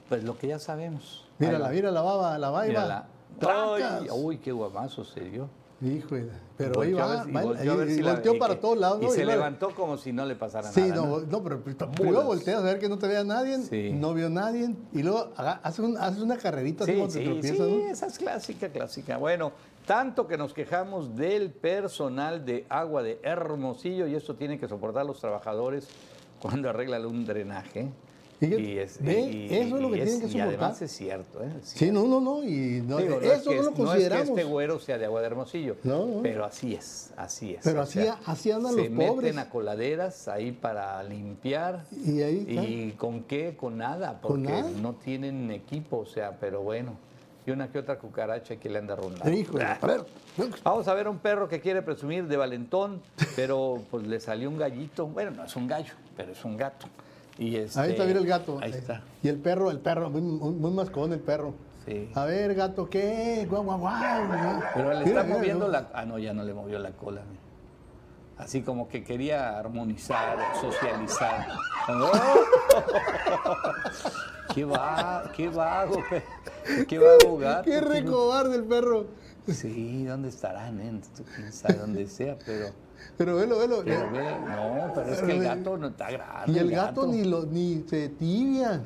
[0.10, 1.26] pues lo que ya sabemos.
[1.40, 1.72] Ahí Mírala, va.
[1.72, 2.64] mira la baba.
[2.66, 3.08] Mírala.
[3.42, 5.50] Ay, uy, qué guamazo se dio.
[5.82, 8.14] Hijo, de- pero volteó a va, ver- y va, volteó a ver y si la-
[8.14, 10.82] volteó para que- todos lados, Y se luego- levantó como si no le pasara Sí,
[10.82, 10.96] nada.
[10.96, 11.20] no, ¿no?
[11.26, 12.24] no, pero primero Mulas.
[12.26, 13.92] volteas a ver que no te vea nadie, Sí.
[13.94, 17.26] no vio nadie, y luego haces, un- haces una carrerita así Sí, como te sí,
[17.26, 19.18] tropiezas, sí, esa es clásica, clásica.
[19.18, 19.52] Bueno,
[19.86, 25.06] tanto que nos quejamos del personal de agua de Hermosillo y esto tiene que soportar
[25.06, 25.88] los trabajadores
[26.42, 27.90] cuando arreglan un drenaje.
[28.38, 30.84] Fíjate, ve, eso es lo que tienen que Y además soportar.
[30.84, 31.50] es cierto, ¿eh?
[31.62, 33.66] Es Sí, no, no, no, y no, Digo, no eso es que, no lo es-
[33.66, 34.30] no es que consideramos.
[34.30, 37.62] este güero sea de agua de Hermosillo, No, pero así es, así es.
[37.64, 39.16] Pero así- sea, así andan se los pobres.
[39.34, 41.86] meten a coladeras ahí para limpiar.
[42.06, 42.46] Y ahí.
[42.90, 43.56] ¿Y con qué?
[43.56, 44.70] Con nada, porque ¿Con nada?
[44.82, 46.98] no tienen equipo, o sea, pero bueno.
[47.46, 49.32] Y una que otra cucaracha que le anda rondando.
[49.32, 50.04] Hijo, de- a ver,
[50.64, 53.02] Vamos a ver un perro que quiere presumir de valentón,
[53.36, 55.06] pero pues le salió un gallito.
[55.08, 56.88] Bueno, no es un gallo, pero es un gato.
[57.38, 58.58] Y este, ahí está, mira el gato.
[58.62, 59.04] Ahí está.
[59.22, 61.54] Y el perro, el perro, muy, muy, muy mascón el perro.
[61.86, 62.10] Sí.
[62.16, 63.46] A ver, gato, ¿qué?
[63.48, 63.94] Guau, guau, guau.
[64.74, 65.90] Pero le Mira, está mira, moviendo la.
[65.94, 67.22] Ah, no, ya no le movió la cola.
[67.30, 67.42] mira.
[68.38, 71.48] Así como que quería armonizar, socializar.
[74.54, 76.04] ¡Qué va, qué vago,
[76.88, 77.64] qué vago gato.
[77.64, 79.06] Qué recobarde el perro.
[79.48, 80.80] Sí, ¿dónde estarán?
[80.80, 81.02] eh?
[81.16, 82.68] Tú quién sabe dónde sea, pero.
[83.18, 83.82] Pero velo, velo.
[83.86, 86.52] pero no, pero es que el gato no está grande.
[86.52, 88.82] y el gato, ni, lo, ni se tibia.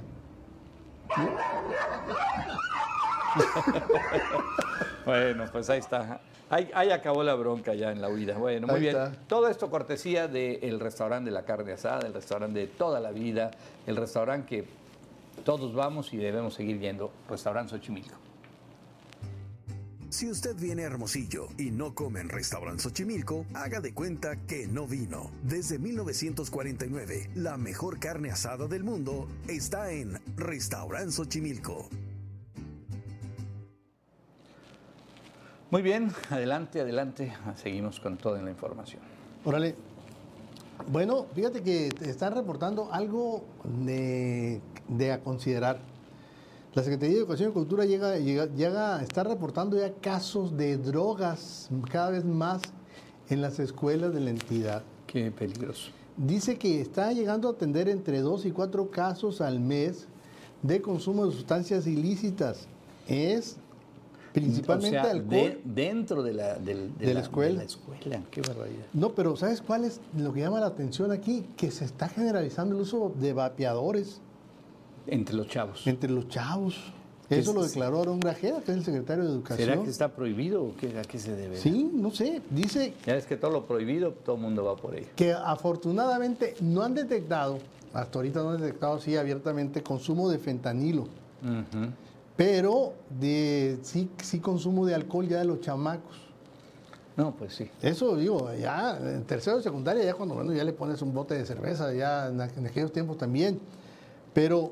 [5.05, 6.21] Bueno, pues ahí está.
[6.49, 8.37] Ahí, ahí acabó la bronca ya en la huida.
[8.37, 8.95] Bueno, muy Ahí bien.
[8.95, 9.11] está.
[9.27, 13.51] Todo esto cortesía del restaurante de la carne asada, el restaurante de toda la vida,
[13.85, 14.65] el restaurante que
[15.43, 18.15] todos vamos y debemos seguir yendo, restaurante Xochimilco.
[20.09, 24.65] Si usted viene a Hermosillo y no come en Restaurant Xochimilco, haga de cuenta que
[24.65, 25.29] no vino.
[25.43, 31.89] Desde 1949, la mejor carne asada del mundo está en Restaurant Xochimilco.
[35.71, 37.31] Muy bien, adelante, adelante.
[37.55, 39.03] Seguimos con toda la información.
[39.45, 39.75] Órale.
[40.91, 43.43] Bueno, fíjate que te están reportando algo
[43.85, 45.79] de, de a considerar.
[46.73, 51.69] La Secretaría de Educación y Cultura llega, llega, llega, está reportando ya casos de drogas
[51.91, 52.61] cada vez más
[53.29, 54.81] en las escuelas de la entidad.
[55.05, 55.91] Qué peligroso.
[56.17, 60.07] Dice que está llegando a atender entre dos y cuatro casos al mes
[60.63, 62.67] de consumo de sustancias ilícitas.
[63.07, 63.57] Es
[64.33, 65.29] principalmente O sea, alcohol.
[65.29, 67.51] de- dentro de la, del- De la escuela.
[67.53, 68.21] de la escuela.
[68.31, 68.85] Qué barbaridad.
[68.93, 71.45] No, pero ¿sabes cuál es lo que llama la atención aquí?
[71.57, 74.21] Que se está generalizando el uso de vapeadores
[75.07, 75.85] Entre los chavos.
[75.87, 76.75] entre los chavos.
[77.27, 79.69] ¿Qué Eso lo es- declaró Aarón Grajeda, que es el secretario de Educación.
[79.69, 81.57] ¿Será que está prohibido o qué, a qué se debe?
[81.57, 82.41] Sí, no sé.
[82.49, 85.07] Dice Ya ves que todo lo prohibido, todo el mundo va por ello.
[85.15, 87.59] que afortunadamente no han detectado,
[87.93, 91.03] hasta ahorita no han detectado así abiertamente, consumo de fentanilo.
[91.03, 91.91] Ujú.
[92.39, 96.15] Pero de sí, sí consumo de alcohol ya de los chamacos.
[97.17, 97.69] No, pues sí.
[97.81, 101.33] Eso digo, ya en tercero de secundaria, ya cuando bueno, ya le pones un bote
[101.33, 103.59] de cerveza, ya en aquellos tiempos también.
[104.33, 104.71] Pero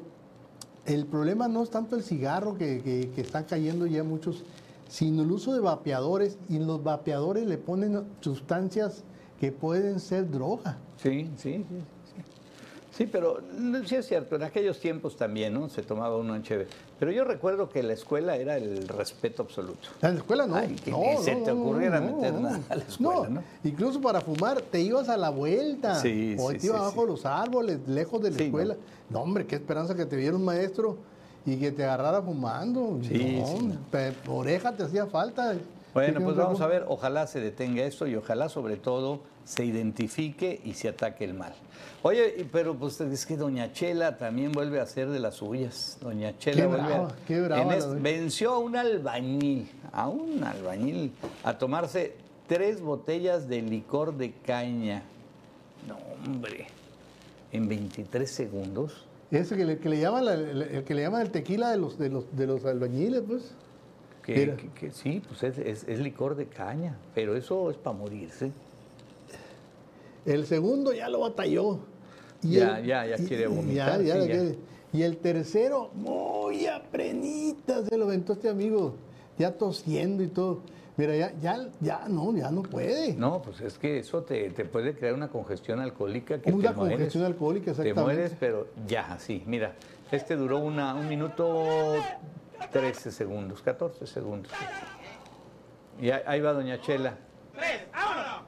[0.85, 4.45] el problema no es tanto el cigarro que, que, que están cayendo ya muchos,
[4.87, 9.03] sino el uso de vapeadores y los vapeadores le ponen sustancias
[9.41, 10.77] que pueden ser droga.
[11.03, 11.96] Sí, sí, sí.
[12.97, 13.07] Sí.
[13.11, 13.39] Pero
[13.85, 15.69] sí es cierto, en aquellos tiempos también, ¿no?
[15.69, 16.69] Se tomaba uno en chévere.
[16.99, 19.89] Pero yo recuerdo que la escuela era el respeto absoluto.
[20.01, 20.55] En la escuela no.
[20.55, 22.39] Ay, que no, ni se no, te no, ocurriera no, meter no.
[22.41, 23.43] nada a la escuela, ¿no?
[23.63, 25.95] Incluso para fumar, te ibas a la vuelta.
[25.95, 28.75] Sí, o sí, te ibas sí, de los árboles, lejos de la escuela.
[29.09, 29.21] No.
[29.21, 30.97] hombre, qué esperanza que te viera un maestro
[31.45, 32.99] y que te agarrara fumando.
[33.03, 33.79] Sí, no, sí,
[34.27, 34.33] no.
[34.33, 35.55] oreja te hacía falta.
[36.05, 40.61] Bueno, pues vamos a ver, ojalá se detenga esto y ojalá sobre todo se identifique
[40.63, 41.53] y se ataque el mal.
[42.03, 45.97] Oye, pero pues es que Doña Chela también vuelve a ser de las suyas.
[46.01, 51.13] Doña Chela Qué vuelve a- qué brava es- venció a un albañil, a un albañil,
[51.43, 52.13] a tomarse
[52.47, 55.03] tres botellas de licor de caña.
[55.87, 56.67] No, hombre,
[57.51, 59.05] en 23 segundos.
[59.31, 61.77] Ese que le, que le llaman la- el, el que le llaman el tequila de
[61.77, 63.51] los de los de los albañiles, pues.
[64.27, 64.55] Que, Mira.
[64.57, 68.51] que- que sí, pues es, es- es licor de caña, pero eso es para morirse.
[70.25, 71.79] El segundo ya lo batalló.
[72.41, 74.31] Ya, ya, ya quiere vomitar, ya, ya sí, la ya.
[74.41, 74.55] quiere.
[74.93, 78.95] Y el tercero, muy aprenita, se lo aventó este amigo,
[79.39, 80.59] ya tosiendo y todo.
[80.97, 83.13] Mira, ya, ya, ya no, ya no puede.
[83.13, 86.75] No, pues es que eso te, te puede crear una congestión alcohólica que Una te
[86.75, 86.95] mueres.
[86.97, 88.01] congestión alcohólica, Te exactamente.
[88.03, 89.43] mueres, pero ya, sí.
[89.45, 89.73] Mira,
[90.11, 91.93] este duró una, un minuto
[92.71, 94.51] 13 segundos, 14 segundos.
[95.99, 97.17] Y ahí va Doña Chela.
[97.55, 98.41] 3, vámonos.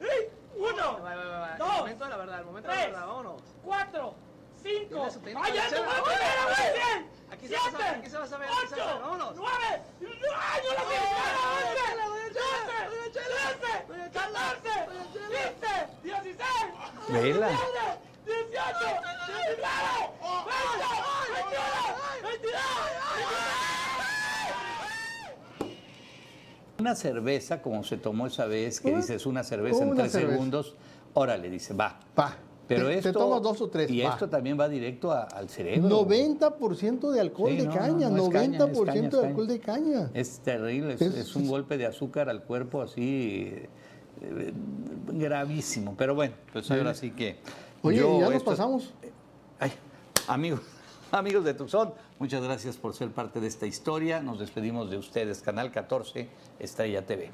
[0.00, 3.42] 3, 1, 2, momento la verdad, el momento de la verdad, vámonos.
[3.64, 4.14] 4,
[4.62, 7.06] 5, ¡Vaya, va a ver!
[7.30, 8.28] Aquí se va a saber, aquí se va a
[9.00, 9.46] 9,
[12.32, 13.10] 12,
[13.86, 14.70] 13, 14,
[15.12, 15.68] 15,
[16.02, 16.46] 16,
[17.06, 18.05] 17,
[26.78, 30.32] una cerveza, como se tomó esa vez, que dices una cerveza en tres cerveza.
[30.32, 30.74] segundos,
[31.14, 31.98] órale, dice, va.
[32.14, 32.36] Pa.
[32.68, 33.12] Pero te, esto.
[33.12, 33.90] te tomas dos o tres.
[33.90, 34.10] Y pa.
[34.10, 35.88] esto también va directo a- al cerebro.
[35.88, 39.26] 90% de alcohol Sí, de no, no, caña, no, caña, 90% es caña, es de
[39.26, 39.52] alcohol caña.
[39.54, 40.10] de caña.
[40.12, 43.52] Es terrible, es, Es- es un golpe de azúcar al cuerpo así
[44.20, 44.52] eh,
[45.12, 45.94] gravísimo.
[45.96, 47.36] Pero bueno, pues ahora sí que.
[47.86, 48.92] Oye, yo ya nos esto- pasamos.
[49.58, 49.72] Ay,
[50.28, 50.60] amigos,
[51.12, 54.20] amigos de Tucson, muchas gracias por ser parte de esta historia.
[54.20, 56.28] Nos despedimos de ustedes, Canal 14,
[56.58, 57.30] Estrella TV.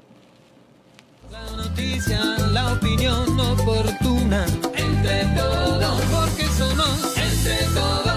[1.31, 4.45] La noticia, la opinión oportuna,
[4.75, 8.12] entre todos, porque somos entre todos.